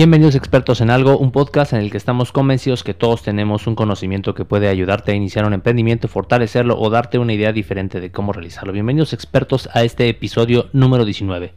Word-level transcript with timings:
Bienvenidos 0.00 0.34
expertos 0.34 0.80
en 0.80 0.88
algo, 0.88 1.18
un 1.18 1.30
podcast 1.30 1.74
en 1.74 1.80
el 1.80 1.90
que 1.90 1.98
estamos 1.98 2.32
convencidos 2.32 2.82
que 2.82 2.94
todos 2.94 3.22
tenemos 3.22 3.66
un 3.66 3.74
conocimiento 3.74 4.34
que 4.34 4.46
puede 4.46 4.68
ayudarte 4.68 5.12
a 5.12 5.14
iniciar 5.14 5.44
un 5.44 5.52
emprendimiento, 5.52 6.08
fortalecerlo 6.08 6.80
o 6.80 6.88
darte 6.88 7.18
una 7.18 7.34
idea 7.34 7.52
diferente 7.52 8.00
de 8.00 8.10
cómo 8.10 8.32
realizarlo. 8.32 8.72
Bienvenidos 8.72 9.12
expertos 9.12 9.68
a 9.74 9.84
este 9.84 10.08
episodio 10.08 10.70
número 10.72 11.04
19, 11.04 11.52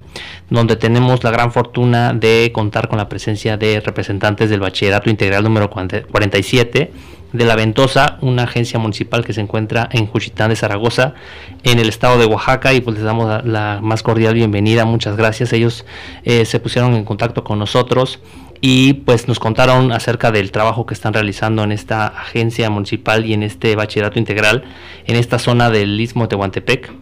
donde 0.49 0.75
tenemos 0.75 1.23
la 1.23 1.31
gran 1.31 1.53
fortuna 1.53 2.11
de 2.11 2.51
contar 2.53 2.89
con 2.89 2.97
la 2.97 3.07
presencia 3.07 3.55
de 3.55 3.79
representantes 3.79 4.49
del 4.49 4.59
Bachillerato 4.59 5.09
Integral 5.09 5.45
número 5.45 5.69
47 5.69 6.91
de 7.33 7.45
La 7.45 7.55
Ventosa, 7.55 8.17
una 8.21 8.43
agencia 8.43 8.79
municipal 8.79 9.25
que 9.25 9.33
se 9.33 9.41
encuentra 9.41 9.89
en 9.91 10.05
Juchitán 10.05 10.49
de 10.49 10.55
Zaragoza, 10.55 11.15
en 11.63 11.79
el 11.79 11.89
estado 11.89 12.19
de 12.19 12.25
Oaxaca, 12.27 12.73
y 12.73 12.81
pues 12.81 12.95
les 12.95 13.03
damos 13.03 13.43
la, 13.43 13.79
más 13.81 14.03
cordial 14.03 14.35
bienvenida, 14.35 14.85
muchas 14.85 15.17
gracias. 15.17 15.51
Ellos 15.51 15.85
eh, 16.23 16.45
se 16.45 16.59
pusieron 16.59 16.93
en 16.93 17.03
contacto 17.03 17.43
con 17.43 17.59
nosotros 17.59 18.19
y 18.61 18.93
pues 18.93 19.27
nos 19.27 19.39
contaron 19.39 19.91
acerca 19.91 20.31
del 20.31 20.51
trabajo 20.51 20.85
que 20.85 20.93
están 20.93 21.13
realizando 21.13 21.63
en 21.63 21.71
esta 21.71 22.07
agencia 22.07 22.69
municipal 22.69 23.25
y 23.25 23.33
en 23.33 23.43
este 23.43 23.75
bachillerato 23.75 24.19
integral 24.19 24.63
en 25.05 25.15
esta 25.17 25.37
zona 25.37 25.69
del 25.69 25.99
Istmo 25.99 26.23
de 26.23 26.27
Tehuantepec, 26.29 26.93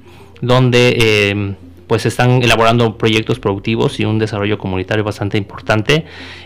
donde 0.41 0.95
eh, 0.97 1.55
pues 1.87 2.05
están 2.05 2.41
elaborando 2.41 2.97
proyectos 2.97 3.39
productivos 3.39 3.99
y 3.99 4.05
un 4.05 4.17
desarrollo 4.17 4.57
comunitario 4.57 5.03
bastante 5.03 5.37
importante 5.37 6.05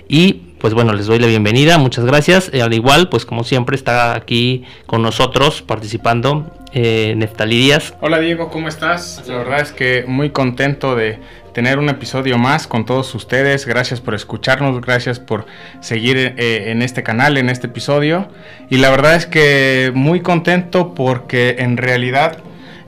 y 0.09 0.41
pues 0.59 0.73
bueno, 0.73 0.93
les 0.93 1.07
doy 1.07 1.19
la 1.19 1.27
bienvenida, 1.27 1.77
muchas 1.77 2.05
gracias. 2.05 2.49
Eh, 2.53 2.61
al 2.61 2.73
igual, 2.73 3.09
pues 3.09 3.25
como 3.25 3.43
siempre, 3.43 3.75
está 3.75 4.15
aquí 4.15 4.63
con 4.85 5.01
nosotros 5.01 5.61
participando 5.61 6.51
eh, 6.73 7.13
Neftali 7.15 7.57
Díaz. 7.57 7.93
Hola 8.01 8.19
Diego, 8.19 8.49
¿cómo 8.49 8.67
estás? 8.67 9.23
La 9.27 9.37
verdad 9.37 9.61
es 9.61 9.71
que 9.71 10.03
muy 10.07 10.31
contento 10.31 10.95
de 10.95 11.19
tener 11.53 11.79
un 11.79 11.87
episodio 11.87 12.37
más 12.37 12.67
con 12.67 12.85
todos 12.85 13.15
ustedes. 13.15 13.65
Gracias 13.65 14.01
por 14.01 14.13
escucharnos, 14.13 14.81
gracias 14.81 15.19
por 15.19 15.45
seguir 15.79 16.17
eh, 16.17 16.71
en 16.71 16.81
este 16.81 17.01
canal, 17.01 17.37
en 17.37 17.49
este 17.49 17.67
episodio. 17.67 18.27
Y 18.69 18.77
la 18.77 18.89
verdad 18.89 19.15
es 19.15 19.25
que 19.25 19.93
muy 19.95 20.19
contento 20.19 20.93
porque 20.93 21.55
en 21.59 21.77
realidad 21.77 22.39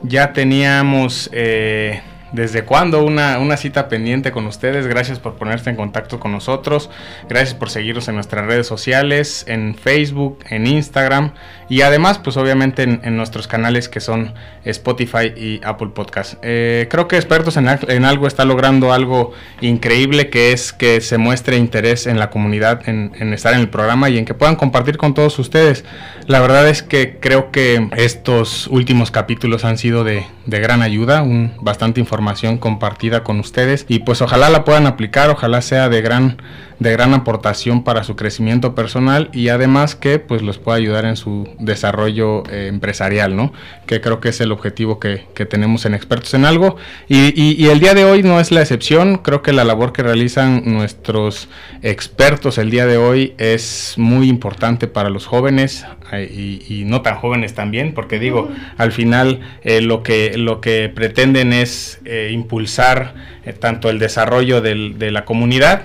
ya 0.02 0.34
teníamos... 0.34 1.30
Eh, 1.32 2.02
¿Desde 2.32 2.62
cuándo 2.62 3.02
una, 3.04 3.38
una, 3.38 3.56
cita 3.56 3.88
pendiente 3.88 4.32
con 4.32 4.46
ustedes? 4.46 4.86
Gracias 4.86 5.18
por 5.18 5.36
ponerse 5.36 5.70
en 5.70 5.76
contacto 5.76 6.20
con 6.20 6.30
nosotros. 6.30 6.90
Gracias 7.26 7.54
por 7.54 7.70
seguirnos 7.70 8.06
en 8.08 8.16
nuestras 8.16 8.44
redes 8.44 8.66
sociales, 8.66 9.44
en 9.48 9.74
Facebook, 9.74 10.40
en 10.50 10.66
Instagram 10.66 11.32
y 11.70 11.80
además, 11.80 12.18
pues 12.18 12.36
obviamente 12.36 12.82
en, 12.82 13.16
nuestros 13.16 13.48
canales 13.48 13.88
que 13.88 14.00
son 14.00 14.34
Spotify 14.64 15.32
y 15.36 15.60
Apple 15.64 15.88
Podcast. 15.94 16.34
Eh, 16.42 16.86
creo 16.90 17.08
que 17.08 17.16
Expertos 17.16 17.56
en, 17.56 17.66
en, 17.66 18.04
Algo 18.04 18.26
está 18.26 18.44
logrando 18.44 18.92
algo 18.92 19.32
increíble 19.62 20.28
que 20.28 20.52
es 20.52 20.74
que 20.74 21.00
se 21.00 21.16
muestre 21.16 21.56
interés 21.56 22.06
en 22.06 22.18
la 22.18 22.28
comunidad 22.28 22.86
en, 22.88 23.12
en 23.18 23.32
estar 23.32 23.54
en 23.54 23.60
el 23.60 23.68
programa 23.70 24.10
y 24.10 24.18
en 24.18 24.26
que 24.26 24.34
puedan 24.34 24.56
compartir 24.56 24.98
con 24.98 25.14
todos 25.14 25.38
ustedes. 25.38 25.84
La 26.26 26.40
verdad 26.40 26.68
es 26.68 26.82
que 26.82 27.18
creo 27.20 27.50
que 27.50 27.88
estos 27.96 28.66
últimos 28.66 29.10
capítulos 29.10 29.64
han 29.64 29.78
sido 29.78 30.04
de, 30.04 30.26
de 30.44 30.60
gran 30.60 30.82
ayuda, 30.82 31.22
un, 31.22 31.52
bastante 31.60 32.00
información 32.00 32.17
información 32.18 32.58
compartida 32.58 33.22
con 33.22 33.38
ustedes 33.38 33.86
y 33.88 34.00
pues 34.00 34.20
ojalá 34.22 34.50
la 34.50 34.64
puedan 34.64 34.88
aplicar, 34.88 35.30
ojalá 35.30 35.62
sea 35.62 35.88
de 35.88 36.02
gran 36.02 36.42
de 36.78 36.92
gran 36.92 37.12
aportación 37.12 37.82
para 37.82 38.04
su 38.04 38.14
crecimiento 38.14 38.74
personal 38.74 39.30
y 39.32 39.48
además 39.48 39.96
que 39.96 40.18
pues 40.18 40.42
los 40.42 40.58
pueda 40.58 40.78
ayudar 40.78 41.04
en 41.06 41.16
su 41.16 41.48
desarrollo 41.58 42.44
eh, 42.50 42.68
empresarial, 42.68 43.34
¿no? 43.34 43.52
Que 43.86 44.00
creo 44.00 44.20
que 44.20 44.28
es 44.28 44.40
el 44.40 44.52
objetivo 44.52 45.00
que, 45.00 45.26
tenemos 45.48 45.86
en 45.86 45.94
Expertos 45.94 46.34
en 46.34 46.44
Algo. 46.44 46.76
Y, 47.08 47.66
el 47.68 47.80
día 47.80 47.94
de 47.94 48.04
hoy 48.04 48.22
no 48.22 48.40
es 48.40 48.50
la 48.50 48.60
excepción, 48.60 49.18
creo 49.18 49.42
que 49.42 49.52
la 49.52 49.64
labor 49.64 49.92
que 49.92 50.02
realizan 50.02 50.62
nuestros 50.64 51.48
expertos 51.82 52.58
el 52.58 52.70
día 52.70 52.86
de 52.86 52.96
hoy 52.96 53.34
es 53.38 53.94
muy 53.96 54.28
importante 54.28 54.88
para 54.88 55.10
los 55.10 55.26
jóvenes 55.26 55.86
eh, 56.12 56.64
y, 56.68 56.84
no 56.84 57.02
tan 57.02 57.16
jóvenes 57.16 57.54
también, 57.54 57.94
porque 57.94 58.18
digo, 58.18 58.50
al 58.76 58.92
final 58.92 59.40
eh, 59.62 59.80
lo, 59.80 60.02
que, 60.02 60.36
lo 60.36 60.60
que 60.60 60.90
pretenden 60.94 61.52
es 61.52 62.00
impulsar 62.30 63.14
tanto 63.60 63.90
el 63.90 63.98
desarrollo 63.98 64.60
de 64.60 65.10
la 65.10 65.24
comunidad, 65.24 65.82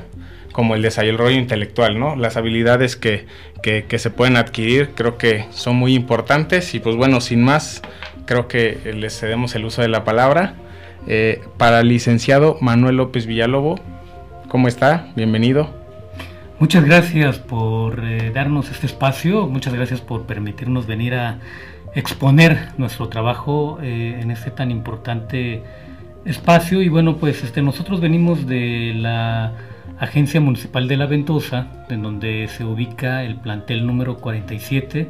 como 0.53 0.75
el 0.75 0.81
desarrollo 0.81 1.37
intelectual, 1.37 1.99
¿no? 1.99 2.15
Las 2.15 2.37
habilidades 2.37 2.95
que, 2.95 3.25
se 3.61 4.09
pueden 4.09 4.37
adquirir 4.37 4.91
creo 4.95 5.17
que 5.17 5.45
son 5.49 5.75
muy 5.75 5.95
importantes 5.95 6.73
y 6.75 6.79
pues 6.79 6.95
bueno, 6.95 7.19
sin 7.19 7.43
más, 7.43 7.81
creo 8.25 8.47
que 8.47 8.77
les 8.95 9.19
cedemos 9.19 9.55
el 9.55 9.65
uso 9.65 9.81
de 9.81 9.89
la 9.89 10.05
palabra. 10.05 10.55
Eh, 11.05 11.41
para 11.57 11.81
el 11.81 11.89
licenciado 11.89 12.57
Manuel 12.61 12.95
López 12.95 13.25
Villalobo, 13.25 13.77
¿cómo 14.47 14.69
está? 14.69 15.11
Bienvenido. 15.17 15.69
Muchas 16.59 16.85
gracias 16.85 17.39
por 17.39 18.05
eh, 18.05 18.31
darnos 18.33 18.71
este 18.71 18.85
espacio, 18.85 19.47
muchas 19.47 19.73
gracias 19.73 19.99
por 19.99 20.25
permitirnos 20.25 20.87
venir 20.87 21.15
a 21.15 21.39
exponer 21.93 22.69
nuestro 22.77 23.09
trabajo 23.09 23.79
eh, 23.81 24.19
en 24.21 24.31
este 24.31 24.49
tan 24.49 24.71
importante 24.71 25.61
espacio 26.25 26.81
y 26.81 26.87
bueno 26.87 27.17
pues 27.17 27.43
este 27.43 27.61
nosotros 27.61 27.99
venimos 27.99 28.47
de 28.47 28.93
la 28.95 29.51
Agencia 30.03 30.41
Municipal 30.41 30.89
de 30.89 30.97
La 30.97 31.05
Ventosa, 31.05 31.85
en 31.89 32.03
donde 32.03 32.49
se 32.49 32.65
ubica 32.65 33.23
el 33.23 33.35
plantel 33.35 33.87
número 33.87 34.17
47 34.17 35.07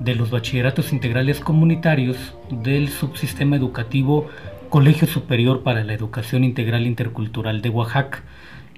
de 0.00 0.14
los 0.16 0.30
bachilleratos 0.30 0.92
integrales 0.92 1.38
comunitarios 1.38 2.34
del 2.50 2.88
subsistema 2.88 3.54
educativo 3.54 4.28
Colegio 4.70 5.06
Superior 5.06 5.62
para 5.62 5.84
la 5.84 5.94
Educación 5.94 6.42
Integral 6.42 6.84
Intercultural 6.84 7.62
de 7.62 7.68
Oaxaca. 7.68 8.22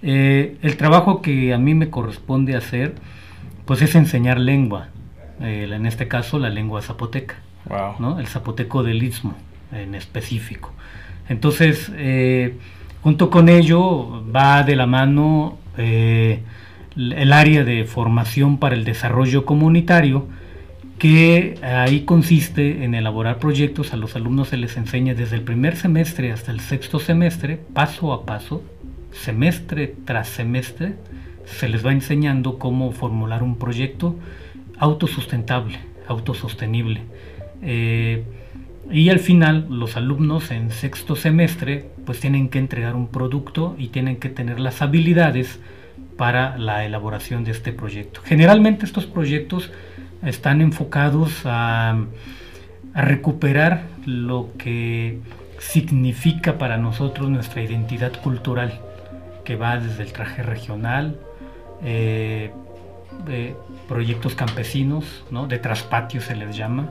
Eh, 0.02 0.58
el 0.60 0.76
trabajo 0.76 1.22
que 1.22 1.54
a 1.54 1.58
mí 1.58 1.72
me 1.72 1.88
corresponde 1.88 2.54
hacer, 2.54 2.94
pues 3.64 3.80
es 3.80 3.94
enseñar 3.94 4.38
lengua, 4.38 4.88
eh, 5.40 5.70
en 5.72 5.86
este 5.86 6.06
caso 6.06 6.38
la 6.38 6.50
lengua 6.50 6.82
zapoteca, 6.82 7.36
el 8.18 8.26
zapoteco 8.26 8.82
del 8.82 9.02
istmo 9.02 9.34
en 9.72 9.94
específico. 9.94 10.74
Entonces, 11.30 11.90
eh, 11.96 12.58
Junto 13.06 13.30
con 13.30 13.48
ello 13.48 14.24
va 14.34 14.64
de 14.64 14.74
la 14.74 14.86
mano 14.86 15.58
eh, 15.78 16.42
el 16.96 17.32
área 17.32 17.62
de 17.62 17.84
formación 17.84 18.58
para 18.58 18.74
el 18.74 18.82
desarrollo 18.82 19.44
comunitario, 19.44 20.26
que 20.98 21.54
ahí 21.62 22.00
consiste 22.00 22.82
en 22.82 22.96
elaborar 22.96 23.38
proyectos, 23.38 23.92
a 23.92 23.96
los 23.96 24.16
alumnos 24.16 24.48
se 24.48 24.56
les 24.56 24.76
enseña 24.76 25.14
desde 25.14 25.36
el 25.36 25.42
primer 25.42 25.76
semestre 25.76 26.32
hasta 26.32 26.50
el 26.50 26.58
sexto 26.58 26.98
semestre, 26.98 27.60
paso 27.72 28.12
a 28.12 28.26
paso, 28.26 28.64
semestre 29.12 29.94
tras 30.04 30.26
semestre, 30.26 30.96
se 31.44 31.68
les 31.68 31.86
va 31.86 31.92
enseñando 31.92 32.58
cómo 32.58 32.90
formular 32.90 33.44
un 33.44 33.56
proyecto 33.56 34.16
autosustentable, 34.80 35.78
autosostenible. 36.08 37.02
Eh, 37.62 38.24
y 38.90 39.10
al 39.10 39.18
final 39.18 39.66
los 39.68 39.96
alumnos 39.96 40.50
en 40.50 40.70
sexto 40.70 41.16
semestre 41.16 41.90
pues 42.04 42.20
tienen 42.20 42.48
que 42.48 42.58
entregar 42.58 42.94
un 42.94 43.08
producto 43.08 43.74
y 43.78 43.88
tienen 43.88 44.16
que 44.16 44.28
tener 44.28 44.60
las 44.60 44.82
habilidades 44.82 45.58
para 46.16 46.56
la 46.56 46.84
elaboración 46.84 47.44
de 47.44 47.50
este 47.50 47.72
proyecto. 47.72 48.20
Generalmente 48.24 48.84
estos 48.84 49.06
proyectos 49.06 49.70
están 50.22 50.60
enfocados 50.60 51.42
a, 51.44 52.04
recuperar 52.94 53.82
lo 54.06 54.48
que 54.56 55.18
significa 55.58 56.56
para 56.56 56.78
nosotros 56.78 57.28
nuestra 57.28 57.62
identidad 57.62 58.12
cultural, 58.22 58.80
que 59.44 59.54
va 59.54 59.76
desde 59.76 60.02
el 60.02 60.12
traje 60.14 60.42
regional, 60.42 61.20
eh, 61.84 62.52
proyectos 63.86 64.34
campesinos, 64.34 65.24
¿no? 65.30 65.46
de 65.46 65.58
traspatio 65.58 66.22
se 66.22 66.36
les 66.36 66.56
llama, 66.56 66.88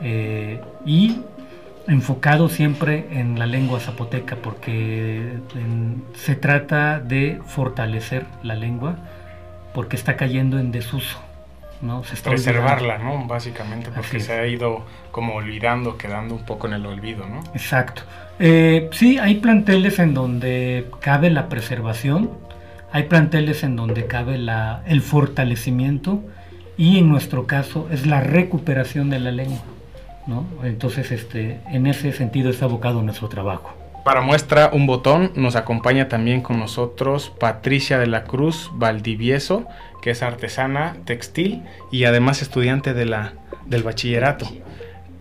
eh, 0.00 0.60
y 0.86 1.16
enfocado 1.90 2.48
siempre 2.48 3.08
en 3.10 3.36
la 3.36 3.46
lengua 3.46 3.80
zapoteca 3.80 4.36
porque 4.36 5.38
se 6.14 6.36
trata 6.36 7.00
de 7.00 7.40
fortalecer 7.44 8.26
la 8.44 8.54
lengua 8.54 8.96
porque 9.74 9.96
está 9.96 10.16
cayendo 10.16 10.60
en 10.60 10.70
desuso. 10.70 11.18
¿no? 11.82 12.04
Se 12.04 12.14
Preservarla, 12.16 12.98
¿no? 12.98 13.26
Básicamente, 13.26 13.90
porque 13.94 14.20
se 14.20 14.34
ha 14.34 14.46
ido 14.46 14.84
como 15.10 15.34
olvidando, 15.34 15.96
quedando 15.96 16.34
un 16.34 16.44
poco 16.44 16.68
en 16.68 16.74
el 16.74 16.86
olvido, 16.86 17.26
¿no? 17.26 17.40
Exacto. 17.54 18.02
Eh, 18.38 18.88
sí, 18.92 19.18
hay 19.18 19.36
planteles 19.36 19.98
en 19.98 20.14
donde 20.14 20.86
cabe 21.00 21.30
la 21.30 21.48
preservación, 21.48 22.30
hay 22.92 23.04
planteles 23.04 23.64
en 23.64 23.76
donde 23.76 24.06
cabe 24.06 24.38
la, 24.38 24.82
el 24.86 25.00
fortalecimiento 25.00 26.22
y 26.76 26.98
en 26.98 27.08
nuestro 27.08 27.46
caso 27.46 27.88
es 27.90 28.06
la 28.06 28.20
recuperación 28.20 29.10
de 29.10 29.18
la 29.18 29.32
lengua. 29.32 29.62
Entonces, 30.62 31.10
este, 31.10 31.60
en 31.68 31.86
ese 31.86 32.12
sentido 32.12 32.50
está 32.50 32.66
abocado 32.66 33.02
nuestro 33.02 33.28
trabajo. 33.28 33.74
Para 34.04 34.22
muestra 34.22 34.70
un 34.72 34.86
botón, 34.86 35.32
nos 35.34 35.56
acompaña 35.56 36.08
también 36.08 36.40
con 36.40 36.58
nosotros 36.58 37.32
Patricia 37.38 37.98
de 37.98 38.06
la 38.06 38.24
Cruz 38.24 38.70
Valdivieso, 38.74 39.66
que 40.00 40.10
es 40.10 40.22
artesana 40.22 40.96
textil 41.04 41.62
y 41.90 42.04
además 42.04 42.40
estudiante 42.40 42.94
de 42.94 43.04
la, 43.04 43.34
del 43.66 43.82
bachillerato. 43.82 44.46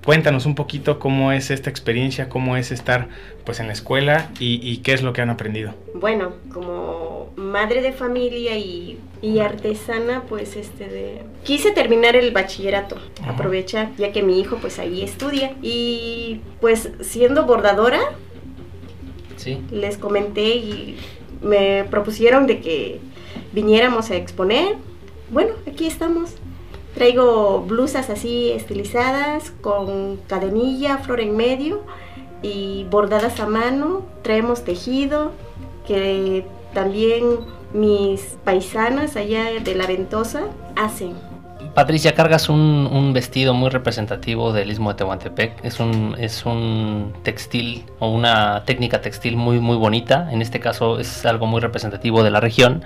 Cuéntanos 0.03 0.45
un 0.45 0.55
poquito 0.55 0.99
cómo 0.99 1.31
es 1.31 1.51
esta 1.51 1.69
experiencia, 1.69 2.29
cómo 2.29 2.57
es 2.57 2.71
estar 2.71 3.09
pues 3.45 3.59
en 3.59 3.67
la 3.67 3.73
escuela 3.73 4.29
y, 4.39 4.77
qué 4.77 4.93
es 4.93 5.03
lo 5.03 5.13
que 5.13 5.21
han 5.21 5.29
aprendido. 5.29 5.73
Bueno, 5.93 6.33
como 6.53 7.31
madre 7.35 7.81
de 7.81 7.91
familia 7.91 8.57
y, 8.57 8.99
artesana, 9.41 10.23
pues 10.27 10.55
este 10.55 10.87
de... 10.87 11.21
Quise 11.43 11.71
terminar 11.71 12.15
el 12.15 12.31
bachillerato, 12.31 12.97
aprovechar, 13.25 13.89
ya 13.97 14.11
que 14.11 14.23
mi 14.23 14.39
hijo 14.39 14.57
pues 14.57 14.79
ahí 14.79 15.01
estudia. 15.01 15.53
Y 15.61 16.41
pues 16.61 16.89
siendo 17.01 17.45
bordadora, 17.45 17.99
¿Sí? 19.37 19.61
les 19.71 19.97
comenté 19.97 20.55
y 20.55 20.97
me 21.41 21.85
propusieron 21.85 22.47
de 22.47 22.59
que 22.59 22.99
viniéramos 23.51 24.11
a 24.11 24.15
exponer. 24.15 24.75
Bueno, 25.31 25.53
aquí 25.67 25.85
estamos. 25.85 26.35
Traigo 26.93 27.61
blusas 27.61 28.09
así 28.09 28.51
estilizadas 28.51 29.51
con 29.61 30.17
cadenilla, 30.27 30.97
flor 30.97 31.21
en 31.21 31.37
medio 31.37 31.83
y 32.41 32.85
bordadas 32.89 33.39
a 33.39 33.45
mano. 33.47 34.03
Traemos 34.23 34.63
tejido 34.63 35.31
que 35.87 36.45
también 36.73 37.39
mis 37.73 38.37
paisanas 38.43 39.15
allá 39.15 39.59
de 39.63 39.75
la 39.75 39.85
Ventosa 39.85 40.47
hacen. 40.75 41.28
Patricia, 41.73 42.13
cargas 42.13 42.49
un, 42.49 43.11
vestido 43.13 43.53
muy 43.53 43.69
representativo 43.69 44.51
del 44.53 44.71
Istmo 44.71 44.91
de 44.91 44.97
Tehuantepec. 44.97 45.63
Es 45.63 45.79
un, 45.79 46.15
es 46.19 46.45
un 46.45 47.13
textil 47.23 47.85
o 47.99 48.09
una 48.09 48.63
técnica 48.65 49.01
textil 49.01 49.37
muy, 49.37 49.59
muy 49.59 49.77
bonita. 49.77 50.29
En 50.31 50.41
este 50.41 50.59
caso 50.59 50.99
es 50.99 51.25
algo 51.25 51.45
muy 51.45 51.61
representativo 51.61 52.23
de 52.23 52.31
la 52.31 52.39
región. 52.39 52.83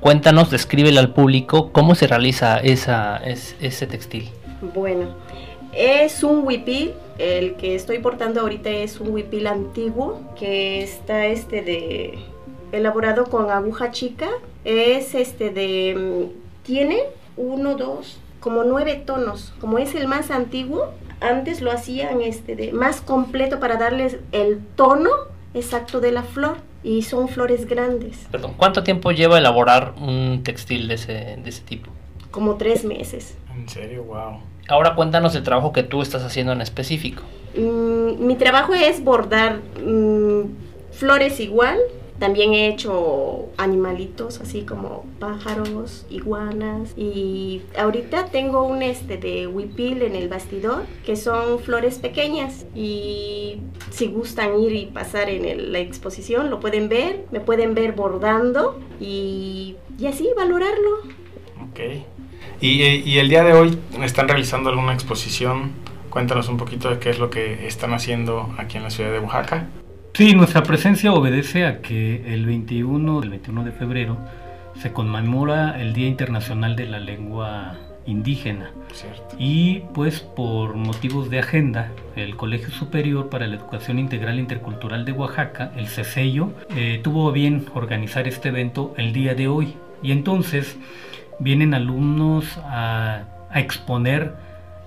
Cuéntanos, 0.00 0.50
descríbele 0.50 0.98
al 1.00 1.12
público 1.12 1.72
cómo 1.72 1.94
se 1.94 2.06
realiza 2.06 2.58
esa, 2.58 3.16
ese 3.16 3.86
textil. 3.86 4.30
Bueno, 4.74 5.08
es 5.72 6.22
un 6.22 6.46
huipil. 6.46 6.92
El 7.18 7.56
que 7.56 7.74
estoy 7.74 7.98
portando 7.98 8.40
ahorita 8.42 8.70
es 8.70 9.00
un 9.00 9.10
huipil 9.10 9.46
antiguo 9.46 10.20
que 10.38 10.82
está 10.82 11.26
este 11.26 11.62
de 11.62 12.18
elaborado 12.72 13.24
con 13.24 13.50
aguja 13.50 13.90
chica. 13.90 14.28
Es 14.64 15.14
este 15.14 15.50
de 15.50 15.94
mm, 15.96 16.64
tiene 16.64 16.98
uno, 17.38 17.76
dos, 17.76 18.18
como 18.40 18.64
nueve 18.64 19.02
tonos. 19.04 19.54
Como 19.60 19.78
es 19.78 19.94
el 19.94 20.06
más 20.08 20.30
antiguo, 20.30 20.92
antes 21.20 21.62
lo 21.62 21.72
hacían 21.72 22.20
este 22.20 22.56
de 22.56 22.72
más 22.72 23.00
completo 23.00 23.60
para 23.60 23.76
darles 23.76 24.18
el 24.32 24.60
tono 24.76 25.10
exacto 25.54 26.00
de 26.00 26.12
la 26.12 26.22
flor. 26.22 26.56
Y 26.84 27.02
son 27.02 27.28
flores 27.28 27.66
grandes. 27.66 28.28
Perdón, 28.30 28.54
¿cuánto 28.56 28.84
tiempo 28.84 29.10
lleva 29.10 29.36
elaborar 29.36 29.94
un 30.00 30.42
textil 30.44 30.86
de 30.86 30.94
ese, 30.94 31.12
de 31.42 31.48
ese 31.48 31.62
tipo? 31.62 31.90
Como 32.30 32.54
tres 32.54 32.84
meses. 32.84 33.36
¿En 33.52 33.68
serio? 33.68 34.04
Wow. 34.04 34.40
Ahora 34.68 34.94
cuéntanos 34.94 35.34
el 35.34 35.42
trabajo 35.42 35.72
que 35.72 35.82
tú 35.82 36.02
estás 36.02 36.22
haciendo 36.22 36.52
en 36.52 36.60
específico. 36.60 37.22
Mm, 37.56 38.24
mi 38.26 38.36
trabajo 38.36 38.74
es 38.74 39.02
bordar 39.02 39.60
mm, 39.84 40.42
flores 40.92 41.40
igual, 41.40 41.78
también 42.18 42.52
he 42.52 42.68
hecho 42.68 43.48
animalitos, 43.56 44.40
así 44.40 44.62
como 44.62 45.04
pájaros, 45.20 46.04
iguanas. 46.10 46.92
Y 46.96 47.62
ahorita 47.78 48.26
tengo 48.26 48.62
un 48.62 48.82
este 48.82 49.16
de 49.18 49.46
huipil 49.46 50.02
en 50.02 50.16
el 50.16 50.28
bastidor, 50.28 50.84
que 51.06 51.14
son 51.14 51.60
flores 51.60 51.98
pequeñas. 51.98 52.66
Y 52.74 53.60
si 53.90 54.08
gustan 54.08 54.58
ir 54.60 54.72
y 54.72 54.86
pasar 54.86 55.30
en 55.30 55.72
la 55.72 55.78
exposición, 55.78 56.50
lo 56.50 56.58
pueden 56.58 56.88
ver, 56.88 57.24
me 57.30 57.40
pueden 57.40 57.74
ver 57.74 57.92
bordando 57.92 58.80
y, 59.00 59.76
así 60.06 60.28
valorarlo. 60.36 60.98
Ok. 61.70 61.80
Y, 62.60 62.82
y 62.82 63.18
el 63.18 63.28
día 63.28 63.44
de 63.44 63.52
hoy 63.52 63.78
están 64.02 64.26
realizando 64.26 64.70
alguna 64.70 64.92
exposición. 64.92 65.70
Cuéntanos 66.10 66.48
un 66.48 66.56
poquito 66.56 66.90
de 66.90 66.98
qué 66.98 67.10
es 67.10 67.20
lo 67.20 67.30
que 67.30 67.68
están 67.68 67.92
haciendo 67.92 68.52
aquí 68.58 68.76
en 68.76 68.82
la 68.82 68.90
ciudad 68.90 69.12
de 69.12 69.20
Oaxaca. 69.20 69.68
Sí, 70.14 70.34
nuestra 70.34 70.62
presencia 70.64 71.12
obedece 71.12 71.64
a 71.64 71.80
que 71.80 72.34
el 72.34 72.44
21, 72.44 73.22
el 73.22 73.30
21 73.30 73.64
de 73.64 73.72
febrero 73.72 74.18
se 74.74 74.92
conmemora 74.92 75.80
el 75.80 75.92
Día 75.92 76.08
Internacional 76.08 76.74
de 76.74 76.86
la 76.86 76.98
Lengua 76.98 77.76
Indígena. 78.06 78.72
Y 79.38 79.80
pues 79.94 80.20
por 80.20 80.74
motivos 80.74 81.30
de 81.30 81.38
agenda, 81.38 81.92
el 82.16 82.36
Colegio 82.36 82.70
Superior 82.70 83.28
para 83.28 83.46
la 83.46 83.56
Educación 83.56 83.98
Integral 83.98 84.38
Intercultural 84.38 85.04
de 85.04 85.12
Oaxaca, 85.12 85.72
el 85.76 85.86
CESELLO, 85.86 86.52
eh, 86.74 87.00
tuvo 87.02 87.30
bien 87.30 87.66
organizar 87.74 88.26
este 88.26 88.48
evento 88.48 88.94
el 88.96 89.12
día 89.12 89.34
de 89.34 89.46
hoy. 89.46 89.74
Y 90.02 90.12
entonces 90.12 90.78
vienen 91.38 91.74
alumnos 91.74 92.58
a, 92.64 93.24
a 93.50 93.60
exponer 93.60 94.34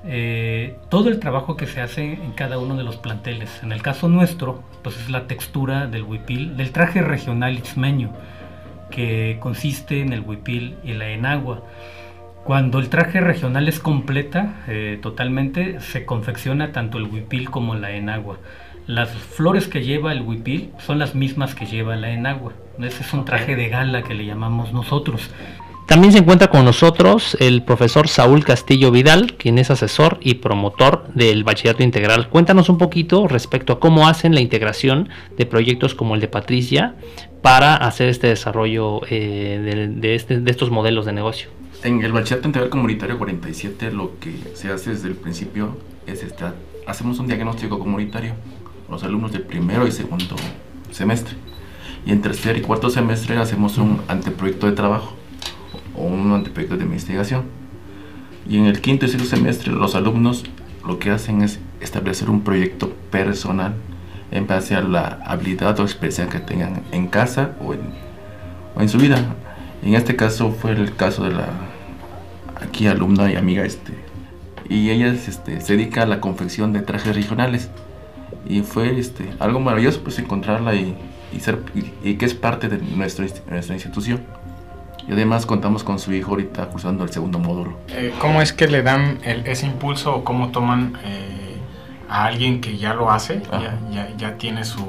eh, 0.04 0.78
todo 0.90 1.10
el 1.10 1.20
trabajo 1.20 1.56
que 1.56 1.68
se 1.68 1.80
hace 1.80 2.14
en 2.14 2.32
cada 2.32 2.58
uno 2.58 2.76
de 2.76 2.84
los 2.84 2.98
planteles. 2.98 3.62
En 3.62 3.72
el 3.72 3.82
caso 3.82 4.10
nuestro, 4.10 4.64
pues 4.84 4.98
es 4.98 5.10
la 5.10 5.28
textura 5.28 5.88
del 5.88 6.04
huipil, 6.04 6.58
del 6.58 6.72
traje 6.72 7.02
regional 7.02 7.58
itzmeño, 7.58 8.12
que 8.90 9.38
consiste 9.40 10.02
en 10.02 10.14
el 10.14 10.22
huipil 10.22 10.76
y 10.84 10.94
la 10.94 11.10
enagua. 11.10 11.64
Cuando 12.44 12.80
el 12.80 12.90
traje 12.90 13.22
regional 13.22 13.68
es 13.68 13.80
completa, 13.80 14.64
eh, 14.68 15.00
totalmente, 15.02 15.80
se 15.80 16.06
confecciona 16.06 16.72
tanto 16.72 16.98
el 16.98 17.06
huipil 17.06 17.50
como 17.50 17.76
la 17.76 17.92
enagua. 17.92 18.38
Las 18.88 19.12
flores 19.12 19.68
que 19.68 19.84
lleva 19.84 20.12
el 20.12 20.22
huipil 20.22 20.72
son 20.80 20.98
las 20.98 21.14
mismas 21.14 21.54
que 21.54 21.68
lleva 21.68 21.96
la 21.96 22.10
enagua. 22.10 22.54
Ese 22.80 23.04
es 23.04 23.14
un 23.14 23.26
traje 23.26 23.56
de 23.56 23.70
gala 23.70 24.02
que 24.02 24.16
le 24.16 24.26
llamamos 24.26 24.74
nosotros. 24.74 25.30
También 25.92 26.14
se 26.14 26.20
encuentra 26.20 26.48
con 26.48 26.64
nosotros 26.64 27.36
el 27.42 27.64
profesor 27.64 28.08
Saúl 28.08 28.46
Castillo 28.46 28.92
Vidal, 28.92 29.34
quien 29.34 29.58
es 29.58 29.72
asesor 29.72 30.20
y 30.22 30.36
promotor 30.36 31.06
del 31.16 31.44
Bachillerato 31.44 31.84
Integral. 31.84 32.30
Cuéntanos 32.30 32.70
un 32.70 32.78
poquito 32.78 33.28
respecto 33.28 33.74
a 33.74 33.80
cómo 33.82 34.08
hacen 34.08 34.34
la 34.34 34.40
integración 34.40 35.10
de 35.36 35.46
proyectos 35.46 35.94
como 35.94 36.16
el 36.16 36.22
de 36.22 36.30
Patricia 36.30 36.96
para 37.42 37.76
hacer 37.76 38.08
este 38.08 38.28
desarrollo 38.28 39.02
eh, 39.10 40.00
este, 40.04 40.40
de, 40.40 40.50
estos 40.50 40.72
modelos 40.72 41.06
de 41.06 41.12
negocio. 41.12 41.50
En 41.84 42.02
el 42.02 42.14
Bachillerato 42.14 42.48
Integral 42.48 42.70
Comunitario 42.70 43.18
47 43.18 43.92
lo 43.92 44.18
que 44.22 44.34
se 44.54 44.72
hace 44.72 44.92
desde 44.92 45.10
el 45.10 45.16
principio 45.16 45.76
es 46.08 46.24
esta, 46.24 46.56
hacemos 46.88 47.20
un 47.20 47.28
diagnóstico 47.28 47.80
comunitario 47.80 48.36
los 48.90 49.04
alumnos 49.04 49.34
del 49.34 49.42
primero 49.42 49.86
y 49.86 49.92
segundo 49.92 50.38
semestre. 50.90 51.36
Y 52.06 52.14
en 52.14 52.22
tercer 52.22 52.56
y 52.56 52.62
cuarto 52.62 52.90
semestre 52.90 53.36
hacemos 53.36 53.78
un 53.78 54.00
anteproyecto 54.08 54.68
de 54.68 54.72
trabajo 54.72 55.18
o 55.96 56.04
un 56.04 56.32
anteproyecto 56.32 56.78
de 56.78 56.84
investigación. 56.84 57.44
Y 58.48 58.58
en 58.58 58.66
el 58.66 58.82
quinto 58.82 59.06
y 59.06 59.10
sexto 59.10 59.28
semestre 59.28 59.72
los 59.72 59.96
alumnos 59.96 60.44
lo 60.86 61.00
que 61.00 61.12
hacen 61.12 61.42
es 61.42 61.60
establecer 61.80 62.30
un 62.30 62.42
proyecto 62.42 62.90
personal 63.12 63.76
en 64.32 64.48
base 64.48 64.76
a 64.76 64.82
la 64.82 65.20
habilidad 65.26 65.80
o 65.80 65.84
experiencia 65.84 66.28
que 66.28 66.40
tengan 66.40 66.82
en 66.92 67.08
casa 67.08 67.52
o 67.62 67.74
en, 67.74 67.82
o 68.76 68.82
en 68.82 68.90
su 68.90 68.98
vida. 68.98 69.36
En 69.84 69.96
este 69.96 70.16
caso 70.16 70.52
fue 70.52 70.72
el 70.72 70.96
caso 70.96 71.24
de 71.24 71.32
la 71.32 71.50
aquí 72.56 72.88
alumna 72.88 73.32
y 73.32 73.36
amiga 73.36 73.64
este 73.66 73.94
y 74.70 74.90
ella 74.90 75.08
este, 75.08 75.60
se 75.60 75.76
dedica 75.76 76.04
a 76.04 76.06
la 76.06 76.22
confección 76.22 76.72
de 76.72 76.82
trajes 76.82 77.16
regionales 77.16 77.70
y 78.48 78.62
fue 78.62 78.98
este 79.00 79.30
algo 79.40 79.60
maravilloso 79.60 80.02
pues 80.02 80.18
encontrarla 80.20 80.76
y, 80.76 80.96
y 81.36 81.40
ser 81.40 81.60
y, 82.04 82.14
que 82.16 82.26
es 82.26 82.34
parte 82.34 82.70
de 82.70 82.78
nuestra, 82.78 83.26
nuestra 83.50 83.76
institución. 83.76 84.22
Y 85.12 85.14
además 85.14 85.46
contamos 85.46 85.84
con 85.84 86.00
su 86.00 86.14
hijo 86.14 86.32
ahorita 86.32 86.68
cursando 86.68 87.04
el 87.04 87.12
segundo 87.12 87.38
módulo. 87.38 87.74
Eh, 87.90 88.14
¿Cómo 88.20 88.42
es 88.42 88.54
que 88.54 88.68
le 88.70 88.82
dan 88.82 89.20
ese 89.26 89.66
impulso 89.66 90.16
o 90.16 90.24
cómo 90.24 90.52
toman 90.52 90.98
eh, 91.04 91.58
a 92.08 92.28
alguien 92.28 92.62
que 92.62 92.78
ya 92.78 92.94
lo 92.94 93.12
hace, 93.12 93.42
ya, 93.92 94.10
ya, 94.16 94.38
tiene 94.38 94.64
su, 94.64 94.86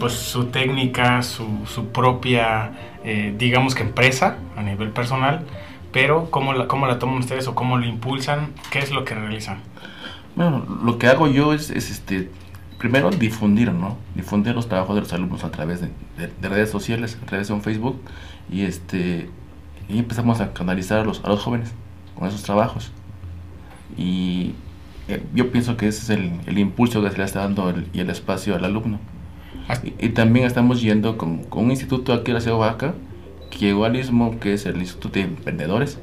pues, 0.00 0.12
su 0.12 0.46
técnica, 0.46 1.22
su, 1.22 1.46
su 1.72 1.86
propia, 1.90 2.72
eh, 3.04 3.32
digamos 3.38 3.76
que 3.76 3.84
empresa 3.84 4.38
a 4.56 4.62
nivel 4.62 4.90
personal, 4.90 5.46
pero 5.92 6.28
¿cómo 6.32 6.52
la, 6.52 6.66
¿cómo 6.66 6.88
la 6.88 6.98
toman 6.98 7.18
ustedes 7.18 7.46
o 7.46 7.54
cómo 7.54 7.78
lo 7.78 7.86
impulsan? 7.86 8.54
¿Qué 8.72 8.80
es 8.80 8.90
lo 8.90 9.04
que 9.04 9.14
realizan? 9.14 9.60
Bueno, 10.34 10.66
lo 10.82 10.98
que 10.98 11.06
hago 11.06 11.28
yo 11.28 11.52
es, 11.52 11.70
es 11.70 11.92
este, 11.92 12.28
primero 12.78 13.10
difundir, 13.10 13.72
¿no? 13.72 13.96
Difundir 14.14 14.54
los 14.54 14.68
trabajos 14.68 14.94
de 14.94 15.02
los 15.02 15.12
alumnos 15.12 15.44
a 15.44 15.50
través 15.50 15.80
de, 15.80 15.88
redes 16.42 16.70
sociales, 16.70 17.18
redes 17.26 17.50
en 17.50 17.62
Facebook, 17.62 18.00
y 18.50 18.62
este 18.62 19.28
y 19.88 19.98
empezamos 19.98 20.40
a 20.40 20.52
canalizar 20.52 21.00
a 21.00 21.04
los, 21.04 21.24
a 21.24 21.28
los 21.28 21.40
jóvenes 21.40 21.72
con 22.16 22.26
esos 22.26 22.42
trabajos. 22.42 22.90
Y 23.96 24.54
eh, 25.08 25.22
yo 25.32 25.52
pienso 25.52 25.76
que 25.76 25.88
ese 25.88 26.02
es 26.02 26.10
el, 26.18 26.32
el, 26.46 26.58
impulso 26.58 27.02
que 27.02 27.10
se 27.10 27.18
le 27.18 27.24
está 27.24 27.40
dando 27.40 27.72
y 27.92 28.00
el 28.00 28.10
espacio 28.10 28.56
al 28.56 28.64
alumno. 28.64 28.98
Y, 29.98 30.10
también 30.10 30.46
estamos 30.46 30.80
yendo 30.80 31.16
con, 31.16 31.44
con, 31.44 31.64
un 31.64 31.70
instituto 31.70 32.12
aquí 32.12 32.30
en 32.30 32.34
la 32.34 32.40
ciudad 32.40 32.56
de 32.56 32.60
Oaxaca, 32.60 32.94
que 33.50 33.68
igualismo, 33.68 34.38
que 34.38 34.54
es 34.54 34.66
el 34.66 34.76
Instituto 34.76 35.18
de 35.18 35.22
Emprendedores, 35.22 35.98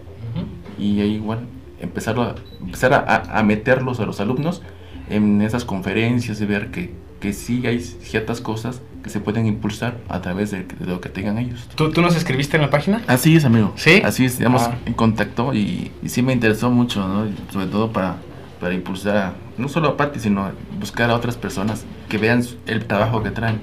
y 0.77 0.99
ahí 1.01 1.15
igual 1.15 1.45
empezar 1.79 2.19
a, 2.19 2.35
empezar 2.61 2.93
a, 2.93 3.39
a 3.39 3.43
meterlos 3.43 3.99
a 3.99 4.05
los 4.05 4.19
alumnos 4.19 4.61
en 5.15 5.41
esas 5.41 5.65
conferencias 5.65 6.41
y 6.41 6.45
ver 6.45 6.71
que, 6.71 6.91
que 7.19 7.33
sí 7.33 7.65
hay 7.65 7.79
ciertas 7.79 8.41
cosas 8.41 8.81
que 9.03 9.09
se 9.09 9.19
pueden 9.19 9.45
impulsar 9.45 9.97
a 10.07 10.21
través 10.21 10.51
de, 10.51 10.65
lo 10.79 11.01
que 11.01 11.09
tengan 11.09 11.37
ellos. 11.37 11.67
¿Tú, 11.75 11.91
¿Tú, 11.91 12.01
nos 12.01 12.15
escribiste 12.15 12.57
en 12.57 12.63
la 12.63 12.69
página? 12.69 13.01
Así 13.07 13.35
es, 13.35 13.45
amigo. 13.45 13.73
¿Sí? 13.75 14.01
Así 14.03 14.25
es, 14.25 14.37
digamos, 14.37 14.63
ah. 14.63 14.77
en 14.85 14.93
contacto 14.93 15.53
y, 15.53 15.91
y, 16.01 16.09
sí 16.09 16.21
me 16.21 16.33
interesó 16.33 16.71
mucho, 16.71 17.05
¿no? 17.07 17.27
Sobre 17.51 17.67
todo 17.67 17.91
para, 17.91 18.17
para 18.59 18.73
impulsar 18.73 19.33
no 19.57 19.67
solo 19.67 19.89
a 19.89 19.97
Patti, 19.97 20.19
sino 20.19 20.51
buscar 20.79 21.09
a 21.09 21.15
otras 21.15 21.35
personas 21.35 21.85
que 22.09 22.17
vean 22.17 22.43
el 22.65 22.85
trabajo 22.85 23.21
que 23.21 23.31
traen. 23.31 23.59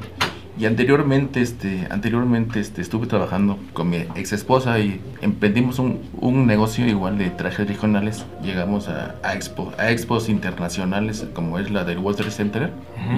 Y 0.60 0.66
anteriormente, 0.66 1.40
este, 1.40 1.88
anteriormente 1.90 2.60
este, 2.60 2.82
estuve 2.82 3.06
trabajando 3.06 3.58
con 3.72 3.88
mi 3.88 3.96
ex 4.14 4.32
esposa 4.34 4.78
y 4.78 5.00
emprendimos 5.22 5.78
un, 5.78 6.02
un 6.20 6.46
negocio 6.46 6.86
igual 6.86 7.16
de 7.16 7.30
trajes 7.30 7.66
regionales. 7.66 8.26
Llegamos 8.42 8.88
a, 8.88 9.14
a, 9.22 9.32
expo, 9.32 9.72
a 9.78 9.90
expos 9.90 10.28
internacionales 10.28 11.26
como 11.32 11.58
es 11.58 11.70
la 11.70 11.84
del 11.84 11.96
Water 11.98 12.30
Center. 12.30 12.70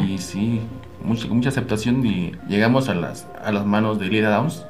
Y 0.07 0.19
sí, 0.19 0.61
mucha, 1.03 1.27
mucha 1.27 1.49
aceptación 1.49 2.07
y 2.07 2.31
llegamos 2.49 2.89
a 2.89 2.95
las, 2.95 3.27
a 3.45 3.51
las 3.51 3.67
manos 3.67 3.99
de 3.99 4.07
Lida 4.07 4.31
Downs. 4.37 4.65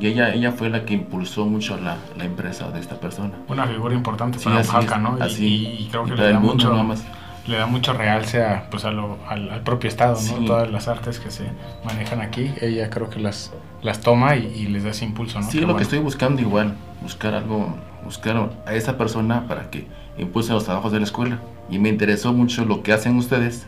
Y 0.00 0.06
ella, 0.06 0.32
ella 0.32 0.52
fue 0.52 0.70
la 0.70 0.86
que 0.86 0.94
impulsó 0.94 1.44
mucho 1.44 1.76
la, 1.78 1.98
la 2.16 2.24
empresa 2.24 2.70
de 2.70 2.80
esta 2.80 2.98
persona. 2.98 3.32
Una 3.48 3.66
figura 3.66 3.94
importante 3.94 4.38
Sí, 4.38 4.44
para 4.46 4.56
Oaxaca, 4.56 4.96
¿no? 4.96 5.18
Así. 5.20 5.44
y, 5.46 5.82
y 5.84 5.88
creo 5.90 6.04
que 6.04 6.14
Y 6.14 6.16
le 6.16 6.22
da, 6.32 6.38
mundo 6.40 6.54
mucho, 6.54 6.70
nada 6.70 6.84
más. 6.84 7.04
Le 7.48 7.56
da 7.56 7.66
mucho 7.66 7.92
realce 7.92 8.42
a, 8.42 8.68
pues 8.70 8.84
a 8.84 8.90
lo- 8.92 9.18
al, 9.28 9.50
al 9.50 9.62
propio 9.62 9.88
estado, 9.88 10.14
¿no? 10.14 10.20
Sí. 10.20 10.44
Todas 10.46 10.70
las 10.70 10.86
artes 10.88 11.18
que 11.18 11.30
se 11.30 11.44
manejan 11.84 12.20
aquí, 12.20 12.52
ella 12.60 12.90
creo 12.90 13.10
que 13.10 13.18
las, 13.20 13.52
las 13.82 14.00
toma 14.00 14.36
y, 14.36 14.46
y 14.46 14.66
les 14.68 14.84
da 14.84 14.90
ese 14.90 15.04
impulso, 15.04 15.40
¿no? 15.40 15.46
Sí, 15.46 15.52
Qué 15.52 15.60
lo 15.62 15.66
bueno. 15.68 15.78
que 15.78 15.82
estoy 15.84 15.98
buscando 15.98 16.40
igual, 16.42 16.76
buscar 17.02 17.34
algo, 17.34 17.74
buscar 18.04 18.50
a 18.66 18.74
esa 18.74 18.96
persona 18.98 19.46
para 19.48 19.70
que 19.70 19.86
impulse 20.18 20.52
los 20.52 20.64
trabajos 20.64 20.92
de 20.92 20.98
la 20.98 21.04
escuela. 21.04 21.38
Y 21.70 21.78
me 21.78 21.88
interesó 21.88 22.32
mucho 22.32 22.64
lo 22.64 22.82
que 22.82 22.92
hacen 22.92 23.16
ustedes 23.16 23.66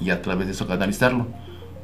y 0.00 0.10
a 0.10 0.22
través 0.22 0.46
de 0.46 0.52
eso 0.52 0.66
canalizarlo. 0.66 1.26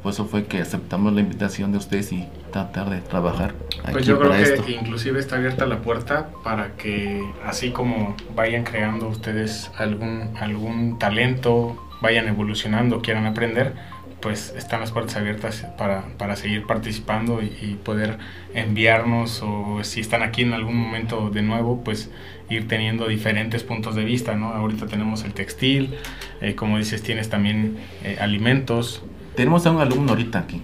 Por 0.06 0.12
eso 0.12 0.25
fue 0.25 0.44
que 0.44 0.60
aceptamos 0.60 1.14
la 1.14 1.20
invitación 1.20 1.72
de 1.72 1.78
ustedes 1.78 2.12
y 2.12 2.28
tratar 2.52 2.90
de 2.90 3.00
trabajar 3.00 3.56
aquí 3.82 3.90
Pues 3.90 4.06
yo 4.06 4.20
creo 4.20 4.30
que 4.30 4.40
esto. 4.40 4.64
inclusive 4.70 5.18
está 5.18 5.34
abierta 5.34 5.66
la 5.66 5.82
puerta 5.82 6.28
para 6.44 6.76
que 6.76 7.25
así 7.44 7.70
como 7.70 8.14
vayan 8.36 8.62
creando 8.62 9.08
ustedes 9.08 9.68
algún, 9.76 10.30
algún 10.38 11.00
talento, 11.00 11.88
vayan 12.00 12.28
evolucionando, 12.28 13.02
quieran 13.02 13.26
aprender, 13.26 13.75
pues 14.20 14.54
están 14.56 14.78
las 14.78 14.92
puertas 14.92 15.16
abiertas 15.16 15.66
para, 15.76 16.04
para 16.18 16.36
seguir 16.36 16.68
participando 16.68 17.42
y, 17.42 17.46
y 17.60 17.75
poder 17.75 18.18
enviarnos 18.54 19.42
o 19.42 19.80
si 19.82 20.02
están 20.02 20.22
aquí 20.22 20.42
en 20.42 20.52
algún 20.52 20.76
momento 20.76 21.30
de 21.30 21.42
nuevo, 21.42 21.82
pues 21.82 22.12
ir 22.48 22.68
teniendo 22.68 23.08
diferentes 23.08 23.64
puntos 23.64 23.96
de 23.96 24.04
vista, 24.04 24.36
¿no? 24.36 24.52
Ahorita 24.52 24.86
tenemos 24.86 25.25
el 25.25 25.34
textil, 25.34 25.96
eh, 26.40 26.54
como 26.54 26.78
dices, 26.78 27.02
tienes 27.02 27.28
también 27.28 27.78
eh, 28.04 28.18
alimentos, 28.20 29.02
Tenemos 29.37 29.66
a 29.66 29.71
un 29.71 29.81
alumno 29.81 30.11
ahorita 30.11 30.38
aquí, 30.40 30.62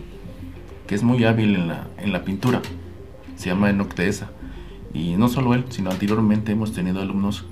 que 0.86 0.94
es 0.94 1.02
muy 1.02 1.24
hábil 1.24 1.54
en 1.56 1.68
la, 1.68 1.86
en 1.98 2.12
la 2.12 2.24
pintura. 2.24 2.62
Se 3.36 3.48
llama 3.50 3.70
Enoch 3.70 3.94
Dehesa. 3.94 4.30
Y 4.94 5.16
no 5.16 5.28
solo 5.28 5.54
él, 5.54 5.64
sino 5.70 5.90
anteriormente 5.90 6.52
hemos 6.52 6.72
tenido 6.72 7.00
alumnos 7.00 7.44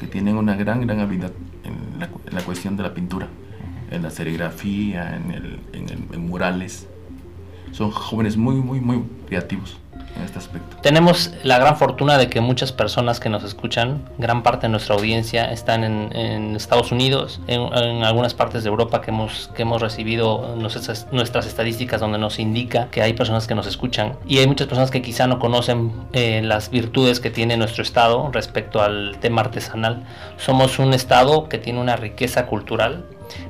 que 0.00 0.06
tienen 0.06 0.36
una 0.36 0.56
gran, 0.56 0.80
gran 0.86 1.00
habilidad 1.00 1.32
en 1.64 2.00
la, 2.32 2.42
cuestión 2.42 2.76
de 2.76 2.82
la 2.82 2.94
pintura, 2.94 3.28
en 3.90 4.02
la 4.02 4.10
serigrafía, 4.10 5.16
en, 5.16 5.30
el- 5.30 5.60
en 6.12 6.26
murales. 6.26 6.88
Son 7.72 7.90
jóvenes 7.90 8.36
muy, 8.36 8.56
muy, 8.56 8.80
muy 8.80 9.02
creativos 9.26 9.78
en 10.16 10.22
este 10.22 10.38
aspecto. 10.38 10.76
Tenemos 10.80 11.32
la 11.42 11.58
gran 11.58 11.76
fortuna 11.76 12.18
de 12.18 12.28
que 12.28 12.40
muchas 12.40 12.72
personas 12.72 13.20
que 13.20 13.28
nos 13.28 13.44
escuchan, 13.44 14.02
gran 14.18 14.42
parte 14.42 14.66
de 14.66 14.70
nuestra 14.70 14.94
audiencia 14.94 15.50
están 15.50 15.84
en, 15.84 16.54
Estados 16.56 16.92
Unidos, 16.92 17.40
en, 17.46 17.62
en 17.62 18.04
algunas 18.04 18.34
partes 18.34 18.62
de 18.62 18.68
Europa 18.68 19.00
que 19.00 19.10
hemos, 19.10 19.50
que 19.54 19.62
hemos 19.62 19.82
recibido 19.82 20.54
nuestras, 20.56 21.06
nuestras 21.12 21.46
estadísticas 21.46 22.00
donde 22.00 22.18
nos 22.18 22.38
indica 22.38 22.88
que 22.90 23.02
hay 23.02 23.12
personas 23.12 23.46
que 23.46 23.54
nos 23.54 23.66
escuchan 23.66 24.16
y 24.26 24.38
hay 24.38 24.46
muchas 24.46 24.66
personas 24.66 24.90
que 24.90 25.02
quizá 25.02 25.26
no 25.26 25.38
conocen 25.38 25.92
eh, 26.12 26.40
las 26.42 26.70
virtudes 26.70 27.20
que 27.20 27.30
tiene 27.30 27.56
nuestro 27.56 27.82
estado 27.82 28.30
respecto 28.32 28.82
al 28.82 29.16
tema 29.20 29.42
artesanal. 29.42 30.04
Somos 30.36 30.78
un 30.78 30.94
estado 30.94 31.48
que 31.48 31.58
tiene 31.58 31.80
una 31.80 31.96
riqueza 31.96 32.46
cultural, 32.46 33.04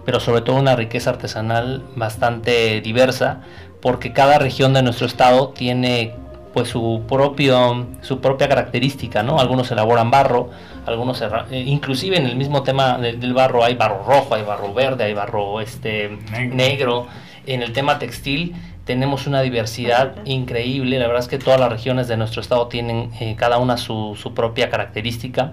pero 0.05 0.21
sobre 0.21 0.43
todo 0.43 0.57
una 0.57 0.77
riqueza 0.77 1.11
artesanal 1.11 1.83
bastante 1.97 2.81
diversa 2.81 3.41
porque 3.81 4.13
cada 4.13 4.39
región 4.39 4.73
de 4.73 4.83
nuestro 4.83 5.07
estado 5.07 5.49
tiene 5.51 6.15
pues 6.55 6.69
su 6.69 7.03
propio 7.07 7.87
su 8.01 8.21
propia 8.21 8.49
característica 8.49 9.23
no 9.23 9.39
algunos 9.41 9.71
elaboran 9.73 10.11
barro 10.11 10.51
algunos 10.87 11.21
eh, 11.21 11.59
inclusive 11.67 12.17
en 12.17 12.27
el 12.27 12.37
mismo 12.37 12.63
tema 12.63 12.97
del, 12.97 13.21
del 13.21 13.35
barro 13.35 13.65
hay 13.65 13.75
barro 13.75 14.05
rojo 14.07 14.37
hay 14.37 14.43
barro 14.45 14.73
verde 14.73 15.05
hay 15.05 15.15
barro 15.15 15.61
este 15.61 16.17
Negro. 16.31 16.55
negro. 16.55 17.07
En 17.47 17.61
el 17.63 17.73
tema 17.73 17.99
textil 17.99 18.55
tenemos 18.85 19.27
una 19.27 19.43
diversidad 19.43 20.15
increíble. 20.25 20.99
La 20.99 21.07
verdad 21.07 21.23
es 21.23 21.29
que 21.29 21.39
todas 21.39 21.61
las 21.61 21.71
regiones 21.71 22.09
de 22.09 22.17
nuestro 22.17 22.41
estado 22.41 22.69
tienen 22.69 23.11
eh, 23.21 23.35
cada 23.39 23.59
una 23.59 23.77
su, 23.77 24.17
su 24.21 24.33
propia 24.33 24.71
característica 24.71 25.53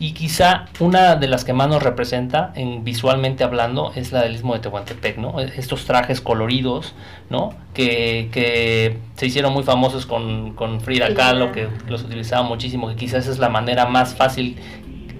y 0.00 0.12
quizá 0.12 0.66
una 0.78 1.16
de 1.16 1.26
las 1.26 1.44
que 1.44 1.52
más 1.52 1.68
nos 1.68 1.82
representa 1.82 2.52
en, 2.54 2.84
visualmente 2.84 3.42
hablando 3.42 3.92
es 3.96 4.12
la 4.12 4.22
del 4.22 4.34
Istmo 4.34 4.54
de 4.54 4.60
Tehuantepec, 4.60 5.18
¿no? 5.18 5.40
Estos 5.40 5.86
trajes 5.86 6.20
coloridos, 6.20 6.94
¿no? 7.30 7.52
Que, 7.74 8.28
que 8.30 8.98
se 9.16 9.26
hicieron 9.26 9.52
muy 9.52 9.64
famosos 9.64 10.06
con, 10.06 10.54
con 10.54 10.80
Frida 10.80 11.06
Frida. 11.06 11.16
Kahlo, 11.16 11.50
que 11.52 11.68
los 11.88 12.04
utilizaba 12.04 12.44
muchísimo, 12.44 12.88
que 12.88 12.96
quizás 12.96 13.26
es 13.26 13.40
la 13.40 13.48
manera 13.48 13.86
más 13.86 14.14
fácil, 14.14 14.56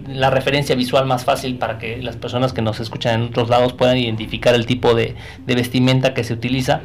la 0.07 0.31
referencia 0.31 0.77
visual 0.77 1.07
más 1.07 1.25
fácil 1.25 1.59
para 1.59 1.79
que 1.79 2.01
las 2.01 2.17
personas 2.17 2.53
que 2.53 2.63
nos 2.63 2.79
escuchan 2.79 3.21
en 3.21 3.29
otros 3.29 3.49
lados 3.49 3.73
puedan 3.73 3.99
identificar 3.99 4.55
el 4.55 4.65
tipo 4.65 4.95
de, 4.95 5.17
de 5.45 5.55
vestimenta 5.57 6.15
que 6.15 6.23
se 6.23 6.35
utiliza 6.35 6.83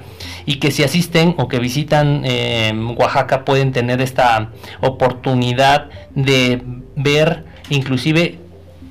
y 0.48 0.56
que 0.56 0.72
si 0.72 0.84
asisten 0.84 1.36
o 1.38 1.48
que 1.48 1.60
visitan 1.60 2.24
eh, 2.26 2.74
Oaxaca 2.98 3.46
pueden 3.46 3.72
tener 3.72 4.02
esta 4.02 4.50
oportunidad 4.82 5.90
de 6.16 6.62
ver 6.96 7.53
inclusive 7.74 8.40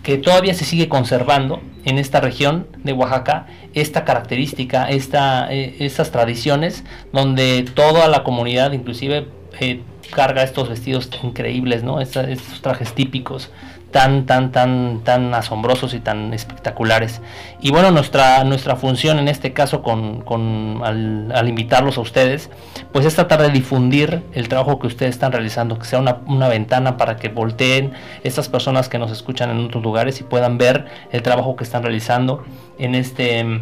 que 0.03 0.19
todavía 0.19 0.55
se 0.55 0.65
sigue 0.65 0.89
conservando 0.89 1.61
en 1.85 1.99
esta 1.99 2.21
región 2.21 2.67
de 2.83 2.93
Oaxaca 2.93 3.47
esta 3.75 4.05
característica, 4.05 4.89
esta, 4.91 5.53
eh, 5.53 5.77
estas 5.79 6.11
tradiciones 6.11 6.85
donde 7.13 7.65
toda 7.75 8.09
la 8.09 8.25
comunidad 8.25 8.73
inclusive 8.73 9.29
eh, 9.61 9.83
carga 10.15 10.43
estos 10.43 10.69
vestidos 10.69 11.09
increíbles, 11.23 11.83
¿no? 11.83 12.01
Estos 12.01 12.61
trajes 12.63 12.93
típicos 12.95 13.51
tan, 13.93 14.25
tan, 14.25 14.53
tan, 14.53 15.01
tan 15.05 15.35
asombrosos 15.35 15.93
y 15.93 16.01
tan 16.01 16.33
espectaculares. 16.33 17.21
Y 17.61 17.71
bueno, 17.73 17.91
nuestra, 17.91 18.43
nuestra 18.43 18.75
función 18.77 19.19
en 19.19 19.29
este 19.29 19.53
caso 19.53 19.83
con, 19.83 20.23
con- 20.23 20.81
al, 20.83 21.31
al 21.35 21.49
invitarlos 21.49 21.99
a 21.99 22.01
ustedes, 22.01 22.49
pues 22.91 23.05
es 23.05 23.15
tratar 23.15 23.43
de 23.43 23.51
difundir 23.51 24.23
el 24.33 24.49
trabajo 24.49 24.79
que 24.79 24.87
ustedes 24.87 25.11
están 25.15 25.31
realizando, 25.33 25.79
que 25.79 25.85
sea 25.85 25.99
una, 25.99 26.21
una 26.27 26.49
ventana 26.49 26.97
para 26.97 27.17
que 27.17 27.29
volteen 27.29 27.93
estas 28.25 28.49
personas 28.49 28.89
que 28.89 28.99
nos 28.99 29.11
escuchan 29.11 29.51
en 29.51 29.59
otros 29.67 29.83
lugares 29.83 30.21
y 30.21 30.25
puedan 30.25 30.57
ver 30.57 30.87
el 31.11 31.21
trabajo 31.23 31.55
que 31.55 31.65
están 31.65 31.83
realizando 31.83 32.45
en 32.79 32.95
este 32.95 33.61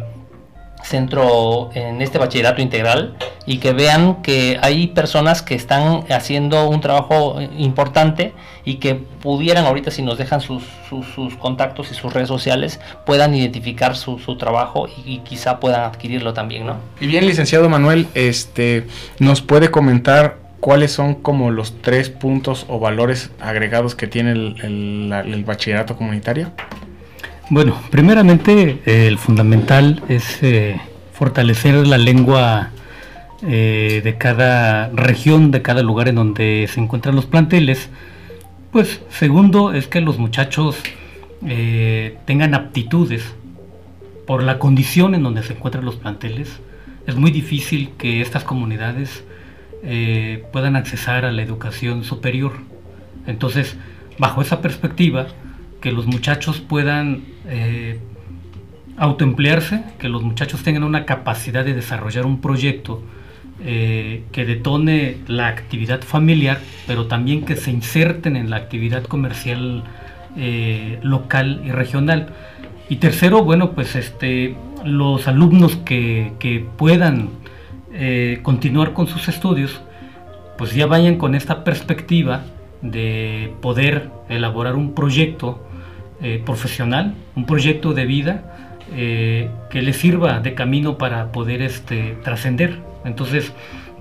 centro, 0.83 1.69
en 1.73 2.01
este 2.01 2.17
bachillerato 2.17 2.61
integral 2.61 3.15
y 3.45 3.57
que 3.57 3.73
vean 3.73 4.21
que 4.21 4.59
hay 4.61 4.87
personas 4.87 5.41
que 5.41 5.55
están 5.55 6.03
haciendo 6.11 6.67
un 6.69 6.81
trabajo 6.81 7.39
importante 7.57 8.33
y 8.65 8.75
que 8.75 8.95
pudieran 8.95 9.65
ahorita 9.65 9.91
si 9.91 10.01
nos 10.01 10.17
dejan 10.17 10.41
sus, 10.41 10.63
sus, 10.89 11.05
sus 11.07 11.35
contactos 11.35 11.91
y 11.91 11.95
sus 11.95 12.13
redes 12.13 12.27
sociales 12.27 12.79
puedan 13.05 13.33
identificar 13.33 13.95
su, 13.95 14.19
su 14.19 14.37
trabajo 14.37 14.87
y, 15.05 15.13
y 15.15 15.17
quizá 15.19 15.59
puedan 15.59 15.81
adquirirlo 15.81 16.33
también, 16.33 16.65
¿no? 16.65 16.75
Y 16.99 17.07
bien, 17.07 17.25
licenciado 17.25 17.69
Manuel, 17.69 18.07
este, 18.13 18.87
¿nos 19.19 19.41
puede 19.41 19.71
comentar 19.71 20.37
cuáles 20.59 20.91
son 20.91 21.15
como 21.15 21.49
los 21.49 21.81
tres 21.81 22.09
puntos 22.09 22.65
o 22.69 22.79
valores 22.79 23.31
agregados 23.39 23.95
que 23.95 24.05
tiene 24.07 24.31
el, 24.33 24.55
el- 24.61 25.11
el 25.33 25.43
bachillerato 25.43 25.95
comunitario? 25.97 26.51
Bueno, 27.51 27.77
primeramente 27.89 28.79
eh, 28.85 29.07
el 29.07 29.17
fundamental 29.17 30.01
es 30.07 30.41
eh, 30.41 30.79
fortalecer 31.11 31.85
la 31.85 31.97
lengua 31.97 32.69
eh, 33.45 33.99
de 34.01 34.17
cada 34.17 34.87
región, 34.87 35.51
de 35.51 35.61
cada 35.61 35.81
lugar 35.83 36.07
en 36.07 36.15
donde 36.15 36.69
se 36.71 36.79
encuentran 36.79 37.13
los 37.13 37.25
planteles. 37.25 37.89
Pues 38.71 39.01
segundo 39.09 39.73
es 39.73 39.87
que 39.87 39.99
los 39.99 40.17
muchachos 40.17 40.77
tengan 42.25 42.53
aptitudes 42.53 43.25
por 44.25 44.43
la 44.43 44.57
condición 44.57 45.13
en 45.13 45.23
donde 45.23 45.43
se 45.43 45.51
encuentran 45.51 45.83
los 45.83 45.97
planteles. 45.97 46.61
Es 47.05 47.17
muy 47.17 47.31
difícil 47.31 47.89
que 47.97 48.21
estas 48.21 48.45
comunidades 48.45 49.25
puedan 50.53 50.77
accesar 50.77 51.25
a 51.25 51.33
la 51.33 51.41
educación 51.41 52.05
superior. 52.05 52.53
Entonces, 53.27 53.75
bajo 54.17 54.41
esa 54.41 54.61
perspectiva, 54.61 55.27
que 55.81 55.91
los 55.91 56.05
muchachos 56.05 56.61
puedan 56.61 57.23
eh, 57.47 57.99
autoemplearse, 58.97 59.83
que 59.99 60.07
los 60.07 60.21
muchachos 60.21 60.63
tengan 60.63 60.83
una 60.83 61.05
capacidad 61.05 61.65
de 61.65 61.73
desarrollar 61.73 62.25
un 62.25 62.39
proyecto 62.39 63.01
eh, 63.63 64.23
que 64.31 64.45
detone 64.45 65.17
la 65.27 65.47
actividad 65.47 66.01
familiar, 66.01 66.59
pero 66.87 67.07
también 67.07 67.43
que 67.43 67.55
se 67.55 67.71
inserten 67.71 68.35
en 68.35 68.49
la 68.49 68.57
actividad 68.57 69.03
comercial 69.03 69.83
eh, 70.37 70.99
local 71.01 71.61
y 71.65 71.71
regional. 71.71 72.27
Y 72.87 72.97
tercero, 72.97 73.43
bueno, 73.43 73.71
pues 73.71 73.95
este, 73.95 74.55
los 74.85 75.27
alumnos 75.27 75.77
que, 75.77 76.65
puedan 76.77 77.29
continuar 78.41 78.93
con 78.93 79.07
sus 79.07 79.27
estudios, 79.27 79.81
pues 80.57 80.73
ya 80.73 80.85
vayan 80.85 81.17
con 81.17 81.35
esta 81.35 81.65
perspectiva 81.65 82.43
de 82.81 83.53
poder 83.61 84.09
elaborar 84.29 84.75
un 84.75 84.93
proyecto 84.93 85.61
eh, 86.23 86.41
profesional, 86.45 87.15
un 87.35 87.45
proyecto 87.45 87.93
de 87.93 88.05
vida 88.05 88.77
eh, 88.95 89.49
que 89.71 89.81
les 89.81 89.97
sirva 89.97 90.39
de 90.39 90.53
camino 90.53 90.97
para 90.97 91.31
poder 91.31 91.61
este, 91.61 92.15
trascender. 92.23 92.77
Entonces, 93.05 93.51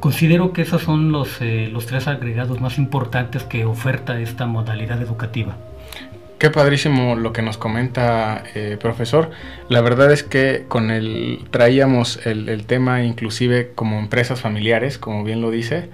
considero 0.00 0.53
que 0.53 0.62
esos 0.62 0.83
son 0.83 1.12
los, 1.12 1.41
eh, 1.41 1.71
los 1.73 1.87
tres 1.87 2.09
agregados 2.09 2.61
más 2.61 2.77
importantes 2.77 3.43
que 3.45 3.65
oferta 3.65 4.21
esta 4.21 4.47
modalidad 4.47 5.00
educativa. 5.00 5.57
Qué 6.39 6.50
padrísimo 6.50 7.17
lo 7.17 7.33
que 7.33 7.43
nos 7.43 7.59
comenta, 7.59 8.45
profesor. 8.81 9.31
La 9.69 9.83
verdad 9.83 10.11
es 10.11 10.23
que 10.23 10.65
con 10.69 10.91
el 10.91 11.45
traíamos 11.50 12.27
el, 12.27 12.49
el, 12.49 12.65
tema 12.65 13.03
inclusive 13.03 13.73
como 13.75 13.99
empresas 13.99 14.41
familiares, 14.41 14.97
como 14.97 15.23
bien 15.23 15.43
lo 15.43 15.50
dice, 15.50 15.91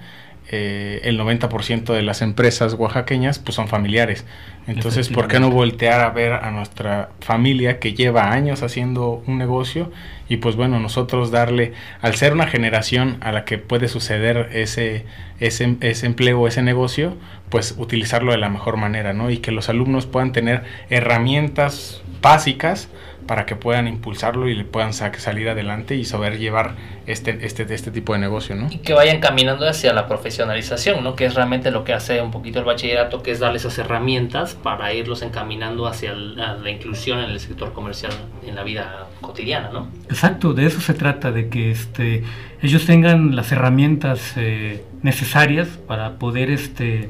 eh, 0.49 1.01
el 1.03 1.19
90% 1.19 1.93
de 1.93 2.01
las 2.01 2.21
empresas 2.21 2.73
oaxaqueñas 2.73 3.39
pues 3.39 3.55
son 3.55 3.67
familiares. 3.67 4.25
Entonces, 4.65 5.09
¿por 5.09 5.27
qué 5.27 5.39
no 5.39 5.49
voltear 5.49 6.01
a 6.01 6.09
ver 6.09 6.33
a 6.33 6.51
nuestra 6.51 7.09
familia 7.21 7.79
que 7.79 7.93
lleva 7.93 8.31
años 8.31 8.63
haciendo 8.63 9.23
un 9.25 9.37
negocio 9.37 9.91
y 10.29 10.37
pues 10.37 10.55
bueno, 10.55 10.79
nosotros 10.79 11.31
darle, 11.31 11.73
al 12.01 12.15
ser 12.15 12.33
una 12.33 12.47
generación 12.47 13.17
a 13.21 13.31
la 13.31 13.45
que 13.45 13.57
puede 13.57 13.87
suceder 13.87 14.49
ese, 14.53 15.05
ese, 15.39 15.77
ese 15.79 16.05
empleo, 16.05 16.47
ese 16.47 16.61
negocio, 16.61 17.15
pues 17.49 17.75
utilizarlo 17.77 18.33
de 18.33 18.37
la 18.37 18.49
mejor 18.49 18.75
manera, 18.75 19.13
¿no? 19.13 19.29
Y 19.29 19.37
que 19.37 19.51
los 19.51 19.69
alumnos 19.69 20.05
puedan 20.05 20.33
tener 20.33 20.63
herramientas 20.89 22.01
básicas 22.21 22.89
para 23.27 23.45
que 23.45 23.55
puedan 23.55 23.87
impulsarlo 23.87 24.47
y 24.47 24.55
le 24.55 24.63
puedan 24.63 24.93
salir 24.93 25.49
adelante 25.49 25.95
y 25.95 26.05
saber 26.05 26.37
llevar 26.39 26.75
este, 27.05 27.45
este, 27.45 27.71
este 27.73 27.91
tipo 27.91 28.13
de 28.13 28.19
negocio, 28.19 28.55
¿no? 28.55 28.67
Y 28.71 28.79
que 28.79 28.93
vayan 28.93 29.19
caminando 29.19 29.67
hacia 29.67 29.93
la 29.93 30.07
profesionalización, 30.07 31.03
¿no? 31.03 31.15
Que 31.15 31.25
es 31.25 31.35
realmente 31.35 31.71
lo 31.71 31.83
que 31.83 31.93
hace 31.93 32.21
un 32.21 32.31
poquito 32.31 32.59
el 32.59 32.65
bachillerato, 32.65 33.21
que 33.21 33.31
es 33.31 33.39
darles 33.39 33.65
esas 33.65 33.77
herramientas 33.79 34.55
para 34.55 34.93
irlos 34.93 35.21
encaminando 35.21 35.87
hacia 35.87 36.13
la 36.13 36.69
inclusión 36.69 37.19
en 37.19 37.29
el 37.29 37.39
sector 37.39 37.73
comercial 37.73 38.13
en 38.45 38.55
la 38.55 38.63
vida 38.63 39.07
cotidiana, 39.21 39.69
¿no? 39.71 39.87
Exacto, 40.09 40.53
de 40.53 40.65
eso 40.65 40.81
se 40.81 40.93
trata, 40.93 41.31
de 41.31 41.49
que 41.49 41.71
este, 41.71 42.23
ellos 42.61 42.85
tengan 42.85 43.35
las 43.35 43.51
herramientas 43.51 44.33
eh, 44.37 44.83
necesarias 45.01 45.67
para 45.87 46.17
poder 46.17 46.49
este, 46.49 47.09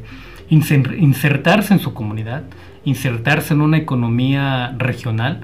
insertarse 0.50 1.74
en 1.74 1.80
su 1.80 1.94
comunidad, 1.94 2.44
insertarse 2.86 3.54
en 3.54 3.62
una 3.62 3.78
economía 3.78 4.74
regional, 4.78 5.42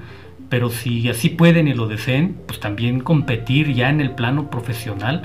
pero 0.53 0.69
si 0.69 1.09
así 1.09 1.29
pueden 1.29 1.67
y 1.67 1.73
lo 1.73 1.87
deseen, 1.87 2.37
pues 2.45 2.59
también 2.59 2.99
competir 2.99 3.73
ya 3.73 3.89
en 3.89 3.99
el 3.99 4.11
plano 4.11 4.51
profesional, 4.51 5.23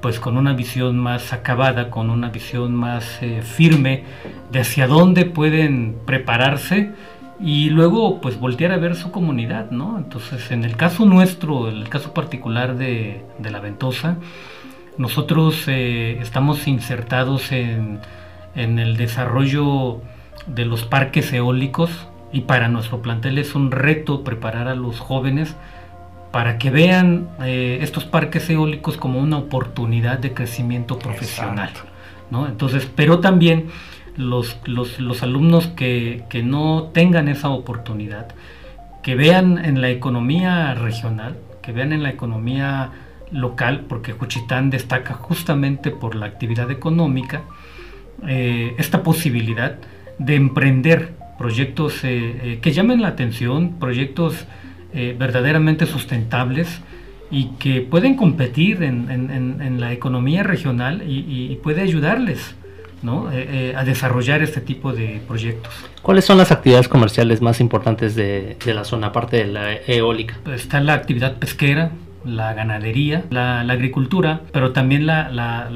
pues 0.00 0.20
con 0.20 0.36
una 0.36 0.52
visión 0.52 0.96
más 1.00 1.32
acabada, 1.32 1.90
con 1.90 2.10
una 2.10 2.28
visión 2.28 2.76
más 2.76 3.20
eh, 3.20 3.42
firme 3.42 4.04
de 4.52 4.60
hacia 4.60 4.86
dónde 4.86 5.24
pueden 5.24 5.96
prepararse 6.06 6.92
y 7.40 7.70
luego 7.70 8.20
pues 8.20 8.38
voltear 8.38 8.70
a 8.70 8.76
ver 8.76 8.94
su 8.94 9.10
comunidad, 9.10 9.72
¿no? 9.72 9.98
Entonces 9.98 10.48
en 10.52 10.62
el 10.62 10.76
caso 10.76 11.04
nuestro, 11.04 11.68
en 11.68 11.78
el 11.78 11.88
caso 11.88 12.14
particular 12.14 12.76
de, 12.76 13.24
La 13.42 13.58
Ventosa, 13.58 14.18
nosotros 14.96 15.64
eh, 15.66 16.20
estamos 16.20 16.68
insertados 16.68 17.50
en, 17.50 17.98
en 18.54 18.78
el 18.78 18.96
desarrollo 18.96 20.02
de 20.46 20.66
los 20.66 20.84
parques 20.84 21.32
eólicos, 21.32 21.90
y 22.32 22.42
para 22.42 22.68
nuestro 22.68 23.00
plantel 23.02 23.38
es 23.38 23.54
un 23.54 23.70
reto 23.70 24.24
preparar 24.24 24.68
a 24.68 24.74
los 24.74 25.00
jóvenes 25.00 25.56
para 26.30 26.58
que 26.58 26.70
vean 26.70 27.28
eh, 27.42 27.78
estos 27.80 28.04
parques 28.04 28.48
eólicos 28.50 28.96
como 28.96 29.18
una 29.20 29.38
oportunidad 29.38 30.18
de 30.18 30.34
crecimiento 30.34 30.98
profesional. 30.98 31.70
¿no? 32.30 32.46
Entonces, 32.46 32.88
pero 32.94 33.20
también 33.20 33.68
los, 34.16 34.58
los, 34.66 35.22
alumnos 35.22 35.68
que, 35.68 36.24
que, 36.28 36.42
no 36.42 36.90
tengan 36.92 37.28
esa 37.28 37.48
oportunidad, 37.48 38.28
que 39.02 39.14
vean 39.14 39.64
en 39.64 39.80
la 39.80 39.88
economía 39.88 40.74
regional, 40.74 41.38
que 41.62 41.72
vean 41.72 41.92
en 41.92 42.02
la 42.02 42.10
economía 42.10 42.90
local, 43.30 43.86
porque 43.88 44.12
Juchitán 44.12 44.70
destaca 44.70 45.14
justamente 45.14 45.90
por 45.90 46.14
la 46.14 46.26
actividad 46.26 46.70
económica, 46.70 47.42
eh, 48.26 48.74
esta 48.78 49.02
posibilidad 49.02 49.76
de 50.18 50.34
emprender 50.34 51.14
proyectos 51.38 52.04
eh, 52.04 52.08
eh, 52.42 52.58
que 52.60 52.72
llamen 52.72 53.00
la 53.00 53.08
atención, 53.08 53.78
proyectos 53.78 54.34
eh, 54.92 55.14
verdaderamente 55.18 55.86
sustentables 55.86 56.80
y 57.30 57.50
que 57.58 57.80
pueden 57.82 58.16
competir 58.16 58.82
en, 58.82 59.80
la 59.80 59.92
economía 59.92 60.42
regional 60.42 61.02
y, 61.06 61.54
puede 61.62 61.82
ayudarles 61.82 62.54
a 63.76 63.84
desarrollar 63.84 64.42
este 64.42 64.62
tipo 64.62 64.94
de 64.94 65.20
proyectos. 65.28 65.72
¿Cuáles 66.00 66.24
son 66.24 66.38
las 66.38 66.50
actividades 66.50 66.88
comerciales 66.88 67.42
más 67.42 67.60
importantes 67.60 68.14
de, 68.14 68.56
de 68.64 68.74
la 68.74 68.84
zona, 68.84 69.08
aparte 69.08 69.36
de 69.36 69.46
la 69.46 69.74
eólica? 69.74 70.38
Está 70.54 70.80
la 70.80 70.94
actividad 70.94 71.36
pesquera, 71.36 71.92
la 72.24 72.54
ganadería, 72.54 73.24
la, 73.30 73.60
agricultura, 73.60 74.42
pero 74.52 74.72
también 74.72 75.06
la, 75.06 75.30
la, 75.30 75.70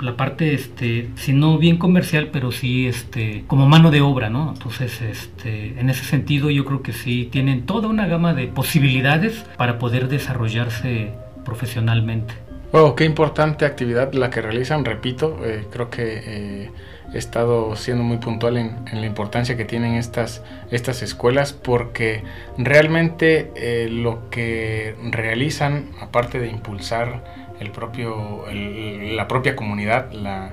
la, 0.00 0.16
parte, 0.16 0.54
este, 0.54 1.10
si 1.16 1.32
no 1.32 1.58
bien 1.58 1.76
comercial, 1.76 2.30
pero 2.32 2.52
sí 2.52 2.86
este, 2.86 3.44
como 3.46 3.68
mano 3.68 3.90
de 3.90 4.00
obra, 4.00 4.30
¿no? 4.30 4.52
Entonces, 4.52 5.00
este, 5.02 5.78
en 5.78 5.90
ese 5.90 6.04
sentido 6.04 6.50
yo 6.50 6.64
creo 6.64 6.82
que 6.82 6.92
sí 6.92 7.28
tienen 7.30 7.66
toda 7.66 7.88
una 7.88 8.06
gama 8.06 8.34
de 8.34 8.46
posibilidades 8.46 9.44
para 9.56 9.78
poder 9.78 10.08
desarrollarse 10.08 11.12
profesionalmente. 11.44 12.45
Oh, 12.72 12.94
qué 12.94 13.04
importante 13.04 13.64
actividad 13.64 14.12
la 14.12 14.30
que 14.30 14.42
realizan, 14.42 14.84
repito, 14.84 15.38
eh, 15.44 15.66
creo 15.70 15.90
que... 15.90 16.22
Eh, 16.24 16.70
he 17.12 17.18
estado 17.18 17.76
siendo 17.76 18.02
muy 18.02 18.18
puntual 18.18 18.56
en, 18.56 18.84
la 18.92 19.06
importancia 19.06 19.56
que 19.56 19.64
tienen 19.64 19.94
estas, 19.94 20.42
estas 20.70 21.02
escuelas 21.02 21.52
porque 21.52 22.22
realmente 22.58 23.52
eh, 23.54 23.88
lo 23.90 24.28
que 24.30 24.94
realizan, 25.10 25.90
aparte 26.00 26.40
de 26.40 26.48
impulsar 26.48 27.22
el 27.60 27.70
propio, 27.70 28.44
la 28.52 29.28
propia 29.28 29.56
comunidad, 29.56 30.12
la, 30.12 30.52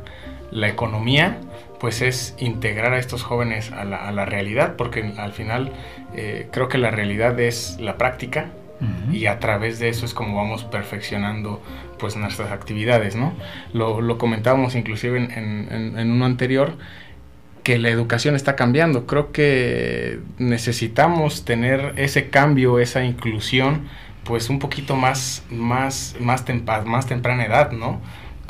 economía, 0.68 1.40
pues 1.80 2.02
es 2.02 2.36
integrar 2.38 2.94
a 2.94 3.00
estos 3.00 3.24
jóvenes 3.24 3.72
a 3.72 3.84
la, 3.84 4.08
a 4.08 4.12
la 4.12 4.24
realidad, 4.24 4.76
porque 4.78 5.14
al 5.18 5.34
final 5.34 5.72
eh, 6.16 6.48
creo 6.52 6.70
que 6.70 6.78
la 6.78 6.92
realidad 6.92 7.38
es 7.40 7.78
la 7.82 7.98
práctica, 7.98 8.52
y 9.12 9.28
a 9.28 9.40
través 9.40 9.80
de 9.80 9.90
eso 9.90 10.06
es 10.06 10.14
como 10.14 10.36
vamos 10.36 10.64
perfeccionando 10.64 11.62
pues 12.00 12.16
nuestras 12.16 12.52
actividades, 12.52 13.16
¿no? 13.16 13.34
Lo, 13.74 14.18
comentábamos 14.18 14.76
inclusive 14.76 15.18
en, 15.18 15.98
en, 15.98 16.12
uno 16.12 16.26
anterior, 16.26 16.76
que 17.64 17.80
la 17.80 17.90
educación 17.90 18.36
está 18.36 18.56
cambiando. 18.56 19.06
Creo 19.06 19.32
que 19.32 20.20
necesitamos 20.38 21.46
tener 21.46 21.94
ese 21.98 22.30
cambio, 22.30 22.80
esa 22.80 23.04
inclusión, 23.06 23.88
pues 24.26 24.50
un 24.50 24.60
poquito 24.60 24.96
más, 24.96 25.44
más, 25.50 26.16
más, 26.20 26.46
más 26.86 27.06
temprana 27.08 27.46
edad, 27.46 27.72
¿no? 27.72 28.02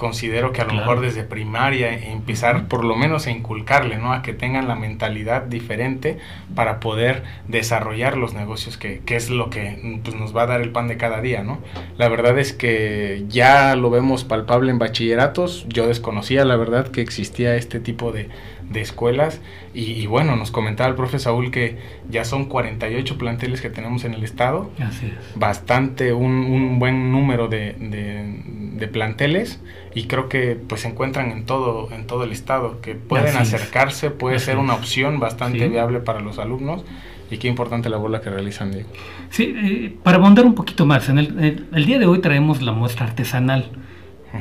Considero 0.03 0.51
que 0.51 0.59
a 0.59 0.65
lo 0.65 0.73
mejor 0.73 0.99
desde 0.99 1.23
primaria 1.23 1.93
empezar 1.93 2.67
por 2.67 2.83
lo 2.83 2.97
menos 2.97 3.25
a 3.25 3.31
inculcarle, 3.31 3.95
¿no? 3.95 4.11
A 4.11 4.21
que 4.21 4.33
tengan 4.33 4.67
la 4.67 4.75
mentalidad 4.75 5.43
diferente 5.43 6.17
para 6.55 6.81
poder 6.81 7.23
desarrollar 7.47 8.17
los 8.17 8.33
negocios 8.33 8.77
que, 8.77 8.99
que 9.05 9.15
es 9.15 9.29
lo 9.29 9.49
que 9.49 10.01
pues, 10.03 10.13
nos 10.17 10.35
va 10.35 10.41
a 10.41 10.47
dar 10.47 10.59
el 10.59 10.71
pan 10.73 10.89
de 10.89 10.97
cada 10.97 11.21
día, 11.21 11.41
¿no? 11.41 11.59
La 11.97 12.09
verdad 12.09 12.37
es 12.37 12.51
que 12.51 13.23
ya 13.29 13.77
lo 13.77 13.89
vemos 13.89 14.25
palpable 14.25 14.71
en 14.71 14.77
bachilleratos, 14.77 15.65
yo 15.69 15.87
desconocía 15.87 16.43
la 16.43 16.57
verdad 16.57 16.89
que 16.89 16.99
existía 16.99 17.55
este 17.55 17.79
tipo 17.79 18.11
de, 18.11 18.27
de 18.69 18.81
escuelas. 18.81 19.41
Y, 19.73 20.05
bueno, 20.05 20.35
nos 20.35 20.51
comentaba 20.51 20.89
el 20.89 20.95
profe 20.95 21.19
Saúl 21.19 21.51
que 21.51 21.77
ya 22.09 22.25
son 22.25 22.45
48 22.45 23.17
planteles 23.17 23.61
que 23.61 23.69
tenemos 23.69 24.03
en 24.05 24.13
el 24.13 24.23
estado. 24.23 24.71
Así 24.79 25.07
es. 25.07 25.39
Bastante, 25.39 26.13
un, 26.13 26.31
un 26.31 26.79
buen 26.79 27.11
número 27.11 27.47
de, 27.47 27.75
de, 27.79 28.87
planteles 28.87 29.61
y 29.95 30.07
creo 30.07 30.27
que 30.27 30.57
pues 30.67 30.81
se 30.81 30.89
encuentran 30.89 31.31
en 31.31 31.45
todo, 31.45 31.89
en 31.93 32.05
todo 32.05 32.25
el 32.25 32.33
estado, 32.33 32.81
que 32.81 32.95
pueden 32.95 33.37
acercarse, 33.37 34.11
puede 34.11 34.39
ser 34.39 34.57
una 34.57 34.73
opción 34.73 35.21
bastante 35.21 35.69
viable 35.69 36.01
para 36.01 36.19
los 36.19 36.37
alumnos. 36.37 36.83
Y 37.31 37.37
qué 37.37 37.47
importante 37.47 37.89
la 37.89 37.97
bola 37.97 38.19
que 38.21 38.29
realizan, 38.29 38.71
Diego. 38.71 38.89
Sí, 39.29 39.55
eh, 39.57 39.95
para 40.03 40.17
abundar 40.17 40.45
un 40.45 40.53
poquito 40.53 40.85
más, 40.85 41.07
en 41.07 41.17
el, 41.17 41.65
el, 41.73 41.85
día 41.85 41.97
de 41.97 42.05
hoy 42.05 42.19
traemos 42.19 42.61
la 42.61 42.73
muestra 42.73 43.07
artesanal, 43.07 43.71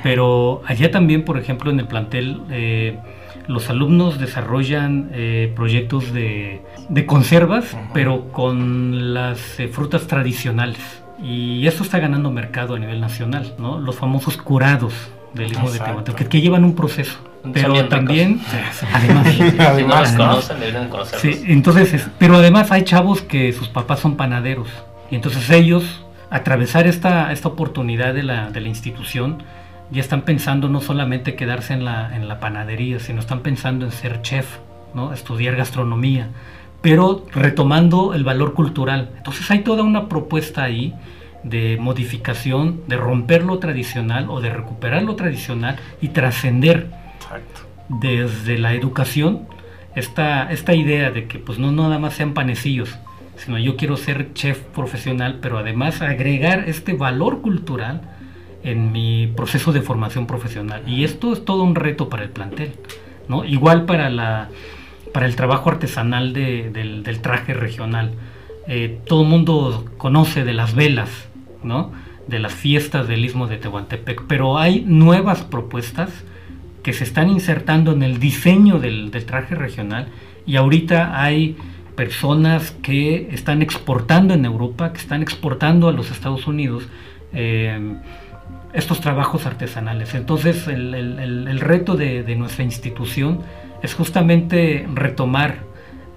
pero 0.03 0.63
allá 0.67 0.91
también, 0.91 1.25
por 1.25 1.39
ejemplo, 1.39 1.71
en 1.71 1.79
el 1.79 1.87
plantel... 1.87 2.43
Eh, 2.51 2.99
los 3.47 3.71
alumnos 3.71 4.19
desarrollan 4.19 5.11
eh, 5.13 5.53
proyectos 5.55 6.13
de, 6.13 6.63
conservas, 7.07 7.77
pero 7.93 8.29
con 8.33 9.15
las 9.15 9.59
eh, 9.59 9.69
frutas 9.69 10.07
tradicionales. 10.07 10.81
Y 11.23 11.67
eso 11.67 11.83
está 11.85 11.99
ganando 11.99 12.31
mercado 12.31 12.75
a 12.75 12.79
nivel 12.79 13.01
nacional, 13.01 13.55
¿no? 13.59 13.79
Los 13.79 13.97
famosos 13.97 14.37
curados 14.37 14.93
del 15.35 15.53
hijo 15.53 15.71
de 15.71 15.79
Tehuantepec, 15.79 16.29
que, 16.29 16.41
llevan 16.41 16.65
un 16.65 16.75
proceso. 16.75 17.19
Pero 17.53 17.89
también, 17.89 18.41
además, 18.93 20.17
además, 20.19 20.51
sí, 21.19 21.43
entonces, 21.47 22.09
pero 22.19 22.37
además 22.37 22.71
hay 22.71 22.83
chavos 22.83 23.23
que 23.23 23.53
sus 23.53 23.69
papás 23.69 24.01
son 24.01 24.17
panaderos 24.17 24.69
y 25.11 25.17
entonces 25.17 25.51
ellos 25.51 26.05
atravesar 26.31 26.87
esta, 26.87 27.33
esta 27.33 27.49
oportunidad 27.49 28.15
de 28.15 28.23
la, 28.23 28.51
de 28.51 28.61
la 28.61 28.69
institución 28.69 29.43
ya 29.93 30.01
están 30.01 30.23
pensando 30.23 30.69
no 30.69 30.81
solamente 30.81 31.35
quedarse 31.35 31.75
en 31.75 31.85
la, 31.85 32.17
en 32.17 32.27
la 32.27 32.41
panadería, 32.41 32.99
sino 32.99 33.21
están 33.21 33.41
pensando 33.41 33.85
en 33.85 33.93
ser 33.93 34.23
chef, 34.23 34.59
¿no? 34.95 35.13
estudiar 35.13 35.55
gastronomía, 35.55 36.29
pero 36.81 37.27
retomando 37.33 38.15
el 38.15 38.25
valor 38.25 38.55
cultural. 38.55 39.11
Entonces 39.19 39.51
hay 39.51 39.61
toda 39.61 39.83
una 39.83 40.09
propuesta 40.09 40.65
ahí 40.65 40.95
de 41.45 41.77
modificación, 41.79 42.81
de 42.89 42.97
romper 42.97 43.45
lo 43.45 43.59
tradicional 43.59 44.31
o 44.31 44.41
de 44.41 44.51
recuperar 44.51 45.03
lo 45.03 45.15
tradicional 45.15 45.77
y 46.01 46.09
trascender 46.09 46.91
desde 47.89 48.59
la 48.59 48.75
educación 48.75 49.47
esta, 49.95 50.51
esta 50.51 50.75
idea 50.75 51.11
de 51.11 51.27
que 51.27 51.39
pues 51.39 51.59
no, 51.59 51.71
nada 51.71 51.99
más 51.99 52.15
sean 52.15 52.33
panecillos, 52.33 52.97
sino 53.37 53.59
yo 53.59 53.77
quiero 53.77 53.97
ser 53.97 54.33
chef 54.33 54.59
profesional, 54.59 55.39
pero 55.43 55.59
además 55.59 56.01
agregar 56.01 56.65
este 56.69 56.95
valor 56.95 57.43
cultural 57.43 58.03
en 58.63 58.93
mi 58.93 59.27
proceso 59.27 59.73
de 59.73 59.83
formación 59.83 60.27
profesional. 60.27 60.83
Y 60.87 61.05
esto 61.05 61.33
es 61.33 61.45
todo 61.45 61.63
un 61.63 61.75
reto 61.75 62.09
para 62.09 62.23
el 62.23 62.31
plantel, 62.31 62.73
¿no? 63.29 63.45
Igual 63.45 63.85
para, 63.85 64.11
la, 64.11 64.49
para 65.13 65.27
el 65.27 65.37
trabajo 65.37 65.71
artesanal 65.71 66.33
del, 66.33 67.19
traje 67.23 67.55
regional. 67.55 68.13
Eh, 68.69 69.01
todo 69.07 69.23
el 69.23 69.29
mundo 69.29 69.87
conoce 69.99 70.45
de 70.45 70.53
las 70.53 70.75
velas, 70.75 71.29
¿no? 71.63 71.93
de 72.27 72.39
las 72.39 72.55
fiestas 72.55 73.09
del 73.09 73.25
Istmo 73.25 73.47
de 73.47 73.57
Tehuantepec, 73.57 74.23
pero 74.27 74.59
hay 74.59 74.85
nuevas 74.87 75.43
propuestas 75.43 76.11
que 76.83 76.93
se 76.93 77.05
están 77.05 77.31
insertando 77.31 77.93
en 77.93 78.03
el 78.03 78.19
diseño 78.19 78.79
del, 78.79 79.11
traje 79.11 79.55
regional 79.55 80.09
y 80.47 80.57
ahorita 80.57 81.23
hay 81.23 81.57
personas 81.97 82.73
que 82.83 83.29
están 83.33 83.63
exportando 83.63 84.35
en 84.35 84.45
Europa, 84.45 84.93
que 84.93 84.99
están 84.99 85.23
exportando 85.23 85.89
a 85.89 85.93
los 85.93 86.11
Estados 86.11 86.47
Unidos 86.47 86.89
eh, 87.33 87.97
estos 88.73 89.01
trabajos 89.01 89.47
artesanales. 89.47 90.15
Entonces 90.15 90.67
el, 90.69 91.61
reto 91.61 91.97
de, 91.97 92.35
nuestra 92.37 92.65
institución 92.65 93.41
es 93.83 93.95
justamente 93.95 94.87
retomar 94.95 95.59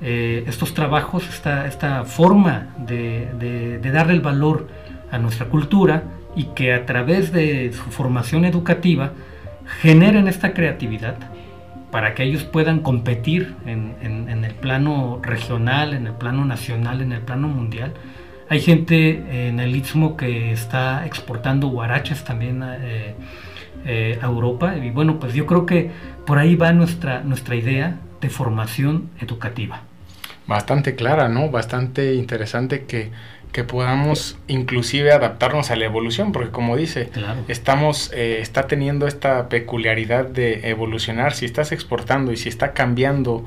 eh, 0.01 0.43
estos 0.47 0.73
trabajos, 0.73 1.27
esta, 1.29 1.67
esta 1.67 2.03
forma 2.03 2.67
de, 2.77 3.79
de 3.81 3.91
darle 3.91 4.13
el 4.13 4.21
valor 4.21 4.67
a 5.11 5.17
nuestra 5.17 5.47
cultura 5.47 6.03
y 6.35 6.45
que 6.55 6.73
a 6.73 6.85
través 6.85 7.31
de 7.31 7.71
su 7.73 7.91
formación 7.91 8.45
educativa 8.45 9.11
generen 9.81 10.27
esta 10.27 10.53
creatividad 10.53 11.15
para 11.95 12.13
que 12.13 12.23
ellos 12.23 12.43
puedan 12.43 12.81
competir 12.81 13.55
en, 13.65 14.43
el 14.43 14.53
plano 14.55 15.21
regional, 15.23 15.93
en 15.93 16.07
el 16.07 16.13
plano 16.13 16.43
nacional, 16.43 17.01
en 17.01 17.13
el 17.13 17.21
plano 17.21 17.47
mundial. 17.47 17.93
Hay 18.49 18.61
gente 18.61 19.47
en 19.47 19.59
el 19.59 19.75
Istmo 19.75 20.17
que 20.17 20.51
está 20.51 21.05
exportando 21.05 21.67
guaraches 21.67 22.23
también 22.23 22.63
eh, 22.63 23.15
eh, 23.85 24.19
a 24.21 24.25
Europa 24.25 24.75
y 24.77 24.91
bueno, 24.91 25.19
pues 25.19 25.33
yo 25.33 25.45
creo 25.45 25.65
que 25.65 25.91
por 26.25 26.37
ahí 26.37 26.55
va 26.55 26.71
nuestra, 26.71 27.21
nuestra 27.21 27.55
idea 27.55 27.99
de 28.21 28.29
formación 28.29 29.09
educativa. 29.19 29.81
Bastante 30.47 30.95
clara, 30.95 31.27
¿no? 31.27 31.49
Bastante 31.49 32.13
interesante 32.13 32.85
que 32.85 33.11
que 33.55 33.63
podamos 33.63 34.37
inclusive 34.49 35.13
adaptarnos 35.13 35.71
a 35.71 35.77
la 35.77 35.85
evolución, 35.85 36.33
porque 36.33 36.51
como 36.51 36.75
dice, 36.75 37.09
estamos, 37.47 38.11
eh, 38.13 38.39
está 38.41 38.67
teniendo 38.67 39.07
esta 39.07 39.47
peculiaridad 39.47 40.25
de 40.25 40.69
evolucionar, 40.69 41.31
si 41.31 41.45
estás 41.45 41.71
exportando 41.71 42.33
y 42.33 42.37
si 42.37 42.49
está 42.49 42.73
cambiando, 42.73 43.45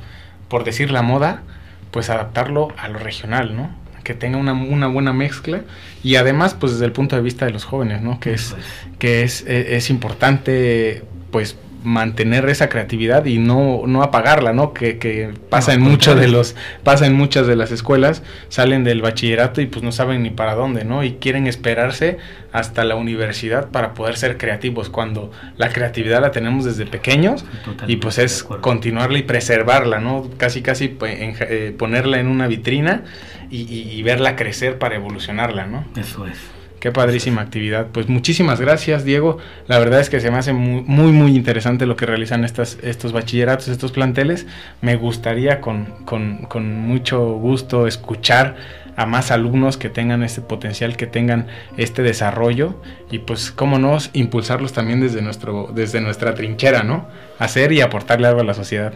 por 0.48 0.64
decir 0.64 0.90
la 0.90 1.02
moda, 1.02 1.42
pues 1.90 2.08
adaptarlo 2.08 2.68
a 2.78 2.88
lo 2.88 2.98
regional, 2.98 3.54
¿no? 3.54 3.70
Que 4.04 4.14
tenga 4.14 4.38
una, 4.38 4.52
una 4.52 4.86
buena 4.86 5.12
mezcla 5.12 5.62
y 6.02 6.16
además, 6.16 6.54
pues 6.54 6.72
desde 6.72 6.86
el 6.86 6.92
punto 6.92 7.16
de 7.16 7.22
vista 7.22 7.44
de 7.46 7.52
los 7.52 7.64
jóvenes, 7.64 8.02
¿no? 8.02 8.20
Que 8.20 8.34
es, 8.34 8.54
que 8.98 9.22
es, 9.22 9.44
e, 9.46 9.76
es 9.76 9.90
importante, 9.90 11.04
pues 11.30 11.56
mantener 11.88 12.48
esa 12.48 12.68
creatividad 12.68 13.24
y 13.24 13.38
no, 13.38 13.82
no 13.86 14.02
apagarla, 14.02 14.52
¿no? 14.52 14.72
Que, 14.72 14.98
que 14.98 15.32
pasa 15.48 15.72
en 15.72 15.80
muchos 15.80 16.20
de 16.20 16.28
los, 16.28 16.54
pasa 16.84 17.06
en 17.06 17.14
muchas 17.14 17.46
de 17.46 17.56
las 17.56 17.72
escuelas, 17.72 18.22
salen 18.48 18.84
del 18.84 19.00
bachillerato 19.00 19.60
y 19.60 19.66
pues 19.66 19.82
no 19.82 19.90
saben 19.90 20.22
ni 20.22 20.30
para 20.30 20.54
dónde, 20.54 20.84
¿no? 20.84 21.02
Y 21.02 21.12
quieren 21.14 21.46
esperarse 21.46 22.18
hasta 22.52 22.84
la 22.84 22.94
universidad 22.94 23.70
para 23.70 23.94
poder 23.94 24.16
ser 24.16 24.36
creativos, 24.36 24.90
cuando 24.90 25.32
la 25.56 25.70
creatividad 25.70 26.20
la 26.20 26.30
tenemos 26.30 26.64
desde 26.64 26.84
pequeños 26.86 27.44
y 27.86 27.96
pues 27.96 28.18
es 28.18 28.42
continuarla 28.42 29.18
y 29.18 29.22
preservarla, 29.22 29.98
¿no? 29.98 30.28
Casi 30.36 30.62
casi 30.62 30.88
pues, 30.88 31.16
eh, 31.18 31.74
ponerla 31.76 32.20
en 32.20 32.28
una 32.28 32.46
vitrina 32.46 33.04
y, 33.50 33.62
y 33.72 34.02
verla 34.02 34.36
crecer 34.36 34.78
para 34.78 34.96
evolucionarla, 34.96 35.66
¿no? 35.66 35.86
Eso 35.96 36.26
es. 36.26 36.57
Qué 36.80 36.92
padrísima 36.92 37.42
actividad. 37.42 37.88
Pues 37.88 38.08
muchísimas 38.08 38.60
gracias, 38.60 39.04
Diego. 39.04 39.38
La 39.66 39.78
verdad 39.78 40.00
es 40.00 40.10
que 40.10 40.20
se 40.20 40.30
me 40.30 40.38
hace 40.38 40.52
muy, 40.52 41.12
muy, 41.12 41.34
interesante 41.34 41.86
lo 41.86 41.96
que 41.96 42.06
realizan 42.06 42.44
estas, 42.44 42.78
estos 42.82 43.12
bachilleratos, 43.12 43.68
estos 43.68 43.90
planteles. 43.90 44.46
Me 44.80 44.94
gustaría 44.94 45.60
con, 45.60 45.86
con, 46.04 46.80
mucho 46.80 47.32
gusto 47.32 47.88
escuchar 47.88 48.56
a 48.94 49.06
más 49.06 49.32
alumnos 49.32 49.76
que 49.76 49.88
tengan 49.88 50.22
este 50.22 50.40
potencial, 50.40 50.96
que 50.96 51.06
tengan 51.06 51.48
este 51.76 52.02
desarrollo 52.02 52.80
y 53.10 53.18
pues 53.18 53.50
cómo 53.50 53.78
no 53.78 53.98
impulsarlos 54.12 54.72
también 54.72 55.00
desde, 55.00 55.20
nuestro, 55.20 55.70
desde 55.74 56.00
nuestra 56.00 56.34
trinchera, 56.34 56.84
¿no? 56.84 57.08
Hacer 57.38 57.72
y 57.72 57.80
aportarle 57.80 58.28
algo 58.28 58.40
a 58.40 58.44
la 58.44 58.54
sociedad. 58.54 58.92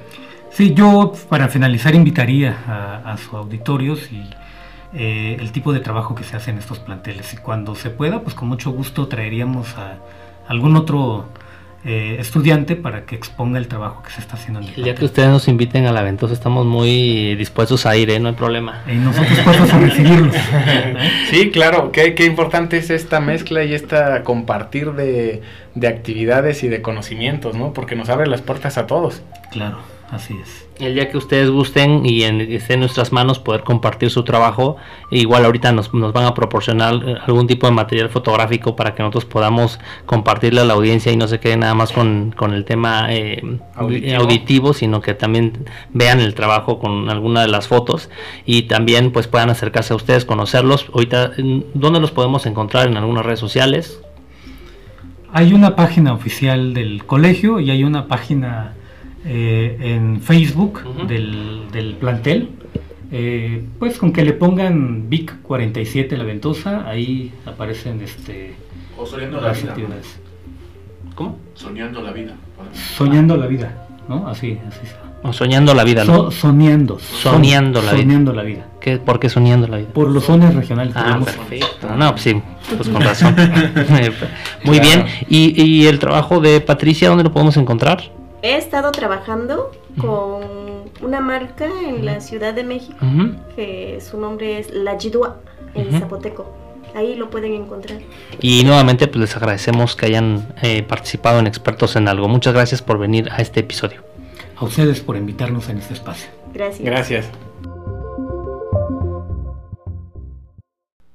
Sí, 0.51 0.75
yo 0.75 1.14
para 1.29 1.49
finalizar 1.49 1.95
invitaría 1.95 2.57
a, 2.66 3.12
a 3.12 3.16
sus 3.16 3.33
auditorios 3.35 4.12
y 4.12 4.23
eh, 4.95 5.37
el 5.41 5.53
tipo 5.53 5.73
de 5.73 5.81
trabajo 5.81 6.15
que 6.15 6.25
se 6.25 6.37
hace 6.37 6.51
en 6.51 6.59
estos 6.59 6.79
planteles. 6.79 7.33
Y 7.35 7.37
cuando 7.39 7.75
se 7.75 7.91
pueda, 7.91 8.21
pues 8.21 8.35
con 8.35 8.49
mucho 8.49 8.71
gusto 8.71 9.09
traeríamos 9.09 9.77
a 9.79 9.99
algún 10.49 10.77
otro 10.77 11.27
eh, 11.85 12.17
estudiante 12.21 12.77
para 12.77 13.07
que 13.07 13.17
exponga 13.17 13.59
el 13.59 13.67
trabajo 13.67 14.05
que 14.05 14.11
se 14.11 14.21
está 14.21 14.35
haciendo 14.35 14.61
en 14.61 14.67
el, 14.67 14.75
el 14.77 14.85
día 14.85 14.95
que 14.95 15.05
ustedes 15.05 15.31
nos 15.31 15.49
inviten 15.49 15.87
a 15.87 15.93
la 15.93 16.03
ventosa 16.03 16.33
estamos 16.33 16.65
muy 16.65 17.35
dispuestos 17.35 17.87
a 17.87 17.97
ir, 17.97 18.09
¿eh? 18.11 18.21
no 18.21 18.29
hay 18.29 18.35
problema. 18.35 18.83
Y 18.87 18.95
nosotros 18.95 19.31
dispuestos 19.31 19.73
a 19.73 19.79
recibirlos. 19.81 20.37
sí, 21.31 21.51
claro, 21.51 21.91
qué, 21.91 22.15
qué 22.15 22.25
importante 22.25 22.77
es 22.77 22.91
esta 22.91 23.19
mezcla 23.19 23.65
y 23.65 23.75
esta 23.75 24.23
compartir 24.23 24.93
de, 24.93 25.43
de 25.75 25.89
actividades 25.89 26.63
y 26.63 26.69
de 26.69 26.83
conocimientos, 26.83 27.57
¿no? 27.57 27.73
Porque 27.73 27.97
nos 27.97 28.09
abre 28.11 28.29
las 28.29 28.43
puertas 28.43 28.79
a 28.79 28.87
todos. 28.87 29.23
Claro. 29.51 29.79
Así 30.12 30.38
es. 30.38 30.68
El 30.79 30.94
día 30.94 31.09
que 31.09 31.16
ustedes 31.16 31.48
gusten 31.48 32.05
y 32.05 32.25
en, 32.25 32.42
esté 32.42 32.75
en 32.75 32.81
nuestras 32.81 33.12
manos 33.12 33.38
poder 33.38 33.62
compartir 33.62 34.11
su 34.11 34.25
trabajo, 34.25 34.77
igual 35.11 35.46
ahorita 35.46 35.72
nos, 35.72 35.90
van 35.90 36.27
a 36.27 36.35
proporcionar 36.35 36.96
eh, 36.96 37.14
algún 37.27 37.46
tipo 37.46 37.66
de 37.66 37.72
material 37.72 38.11
fotográfico 38.11 38.77
para 38.77 38.94
que 38.94 39.03
nosotros 39.03 39.25
podamos 39.25 39.81
compartirle 40.05 40.61
a 40.61 40.64
la 40.64 40.75
audiencia 40.75 41.11
y 41.11 41.16
no 41.16 41.29
se 41.29 41.40
quede 41.40 41.57
nada 41.57 41.72
más 41.72 41.92
con, 41.92 42.35
el 42.53 42.64
tema 42.66 43.07
eh, 43.09 43.42
auditivo. 43.75 44.75
sino 44.75 45.01
que 45.01 45.14
también 45.14 45.64
vean 45.94 46.20
el 46.20 46.35
trabajo 46.35 46.79
con 46.79 47.09
alguna 47.09 47.40
de 47.40 47.48
las 47.48 47.66
fotos 47.66 48.11
y 48.44 48.64
también 48.64 49.12
pues 49.12 49.29
puedan 49.29 49.48
acercarse 49.48 49.94
a 49.94 49.96
ustedes, 49.96 50.27
conocerlos. 50.27 50.90
Ahorita, 50.92 51.31
¿dónde 51.72 52.01
los 52.01 52.11
podemos 52.11 52.44
encontrar? 52.44 52.87
¿En 52.88 52.98
algunas 52.98 53.25
redes 53.25 53.40
sociales? 53.40 53.98
Hay 55.33 55.55
una 55.55 55.75
página 55.75 56.12
oficial 56.12 56.75
del 56.75 57.07
colegio 57.07 57.61
y 57.61 57.70
hay 57.70 57.83
una 57.83 58.09
página 58.09 58.75
eh, 59.25 59.77
en 59.81 60.21
Facebook 60.21 60.81
del, 61.07 61.97
plantel. 62.01 62.51
Eh, 63.15 63.65
pues 63.79 63.99
con 63.99 64.13
que 64.13 64.25
le 64.25 64.33
pongan 64.33 65.11
Vic 65.11 65.43
47 65.43 66.17
La 66.17 66.25
Ventosa, 66.25 66.89
ahí 66.89 67.31
aparecen 67.45 68.01
este 68.01 68.55
o 68.97 69.07
soñando 69.07 69.41
la 69.41 69.53
vida. 69.53 69.75
¿Cómo? 71.15 71.39
Soñando 71.55 72.03
la 72.03 72.13
vida. 72.13 72.35
Soñando 72.97 73.37
la 73.37 73.47
vida, 73.47 73.87
¿no? 74.09 74.29
Así, 74.29 74.59
así 74.67 74.81
O 75.23 75.33
soñando 75.33 75.75
la 75.75 75.85
vida, 75.85 76.05
¿no? 76.05 76.31
soñando. 76.31 76.99
Soñando 76.99 77.83
la 77.83 77.93
vida. 77.93 78.03
Soñando 78.03 78.33
la 78.33 78.43
vida. 78.43 78.67
¿Qué, 78.81 78.97
¿Por 78.99 79.21
qué 79.21 79.29
soñando 79.29 79.69
la 79.69 79.79
vida? 79.79 79.89
Por 79.93 80.11
los 80.11 80.25
sones 80.25 80.55
regionales. 80.55 80.95
Ah, 80.97 81.21
perfecto. 81.23 81.95
No, 81.97 82.13
pues 82.13 82.23
sí, 82.23 82.41
pues 82.77 82.89
con 82.89 83.03
razón. 83.03 83.37
Muy 84.65 84.81
bien. 84.81 85.05
¿Y, 85.29 85.63
¿Y 85.63 85.87
el 85.87 85.99
trabajo 85.99 86.41
de 86.41 86.61
Patricia, 86.61 87.09
dónde 87.09 87.25
lo 87.25 87.33
podemos 87.33 87.57
encontrar? 87.57 88.22
He 88.43 88.57
estado 88.57 88.93
trabajando 88.93 89.71
con 89.99 90.43
una 91.01 91.21
marca 91.21 91.69
en 91.87 92.05
la 92.05 92.21
Ciudad 92.21 92.55
de 92.55 92.65
México, 92.65 92.99
que 93.57 94.01
su 94.01 94.19
nombre 94.19 94.59
es 94.59 94.71
La 94.73 94.99
Jidua, 94.99 95.39
en 95.75 95.99
Zapoteco. 95.99 96.63
Ahí 96.95 97.15
lo 97.17 97.31
pueden 97.31 97.55
encontrar. 97.55 98.01
Y 98.41 98.65
nuevamente 98.65 99.07
pues 99.09 99.21
les 99.21 99.37
agradecemos 99.37 99.97
que 99.97 100.07
hayan 100.07 100.55
eh, 100.61 100.83
participado 100.83 101.39
en 101.39 101.47
Expertos 101.47 101.97
en 101.97 102.07
Algo. 102.07 102.29
Muchas 102.29 102.53
gracias 102.53 102.83
por 102.83 102.99
venir 102.99 103.31
a 103.31 103.39
este 103.39 103.61
episodio. 103.61 104.03
A 104.57 104.65
ustedes 104.65 105.01
por 105.01 105.17
invitarnos 105.17 105.69
en 105.71 105.79
este 105.79 105.95
espacio. 105.95 106.29
Gracias. 106.53 106.85
Gracias. 106.85 107.27